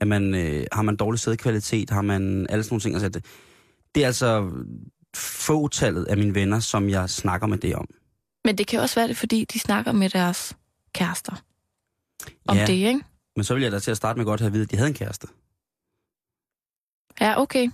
[0.01, 2.95] er man, øh, har man dårlig sædkvalitet, har man alle sådan nogle ting.
[2.95, 3.25] Altså, det,
[3.95, 4.51] det er altså
[5.17, 7.89] fåtallet af mine venner, som jeg snakker med det om.
[8.45, 10.57] Men det kan også være det, fordi de snakker med deres
[10.95, 11.43] kærester
[12.47, 12.67] om Ja.
[12.67, 13.01] det, ikke?
[13.37, 14.77] Men så vil jeg da til at starte med godt have at vide, at de
[14.77, 15.27] havde en kæreste.
[17.21, 17.71] Ja, okay.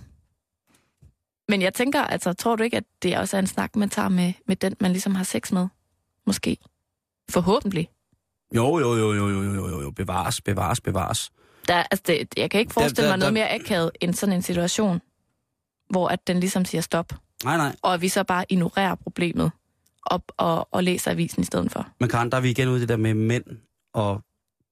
[1.49, 4.09] Men jeg tænker, altså, tror du ikke, at det også er en snak, man tager
[4.09, 5.67] med, med den, man ligesom har sex med?
[6.25, 6.57] Måske.
[7.29, 7.89] Forhåbentlig.
[8.55, 9.91] Jo, jo, jo, jo, jo, jo, jo, jo.
[9.91, 11.31] Bevares, bevares, bevares.
[11.67, 14.35] Der, altså, det, jeg kan ikke forestille der- mig noget der- mere akavet end sådan
[14.35, 15.01] en situation,
[15.89, 17.13] hvor at den ligesom siger stop,
[17.43, 17.75] Nej, nej.
[17.81, 19.51] og at vi så bare ignorerer problemet
[20.05, 21.87] op og, og læser avisen i stedet for.
[21.99, 23.43] Men Karen, der er vi igen ude i det der med mænd
[23.93, 24.21] og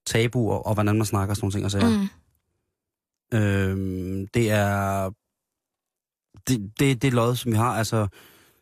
[0.06, 1.66] tabuer, og hvordan man snakker og sådan nogle ting.
[1.66, 2.08] Og sager.
[3.32, 3.38] Mm.
[3.38, 5.12] Øhm, det er
[6.48, 7.74] det, det, det lod, som vi har.
[7.78, 8.08] Altså,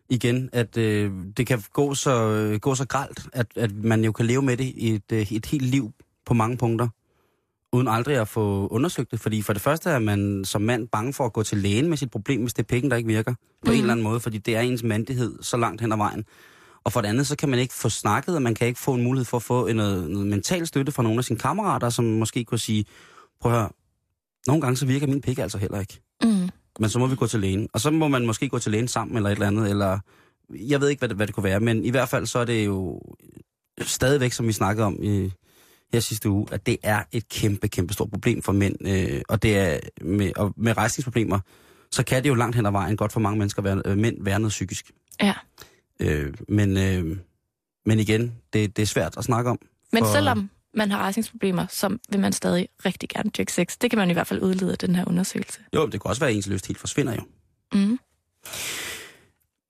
[0.10, 4.12] igen, at øh, det kan gå så, øh, gå så gralt, at, at man jo
[4.12, 5.92] kan leve med det i et, øh, et helt liv
[6.26, 6.88] på mange punkter,
[7.74, 9.20] uden aldrig at få undersøgt det.
[9.20, 11.98] Fordi for det første er man som mand bange for at gå til lægen med
[11.98, 13.70] sit problem, hvis det er pikken, der ikke virker på mm.
[13.72, 13.82] en Mhm.
[13.82, 16.24] eller anden måde, fordi det er ens mandighed så langt hen ad vejen.
[16.84, 18.94] Og for det andet, så kan man ikke få snakket, og man kan ikke få
[18.94, 22.06] en mulighed for at få noget, noget mental støtte fra nogle af sine kammerater, som
[22.06, 22.86] måske kunne sige,
[23.42, 23.70] prøv at høre,
[24.48, 26.02] nogle gange så virker min pik altså heller ikke.
[26.24, 26.50] Mm.
[26.80, 27.70] Men så må vi gå til lægen.
[27.74, 30.00] Og så må man måske gå til lægen sammen eller et eller andet, eller
[30.54, 32.46] jeg ved ikke, hvad det, hvad det kunne være, men i hvert fald så er
[32.46, 33.02] det jo
[33.82, 35.32] stadigvæk, som vi snakkede om i,
[35.94, 38.88] her sidste uge, at det er et kæmpe, kæmpe stort problem for mænd.
[38.88, 41.40] Øh, og det er med, og med rejsningsproblemer,
[41.92, 44.24] så kan det jo langt hen ad vejen godt for mange mennesker være, øh, mænd
[44.24, 44.92] være noget psykisk.
[45.22, 45.34] Ja.
[46.00, 47.18] Øh, men, øh,
[47.86, 49.60] men igen, det, det er svært at snakke om.
[49.94, 53.78] Men for- selvom man har rejsningsproblemer, så vil man stadig rigtig gerne dyrke sex.
[53.82, 55.60] Det kan man i hvert fald udlede af den her undersøgelse.
[55.76, 57.22] Jo, det kan også være, at ens lyst helt forsvinder jo.
[57.74, 58.00] Mm.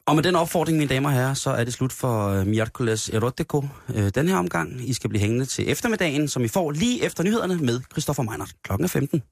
[0.10, 3.16] Og med den opfordring, mine damer og herrer, så er det slut for øh, Miércoles
[3.16, 4.90] Erotico øh, den her omgang.
[4.90, 8.52] I skal blive hængende til eftermiddagen, som I får lige efter nyhederne med Christoffer Meinert.
[8.64, 9.24] Klokken er 15.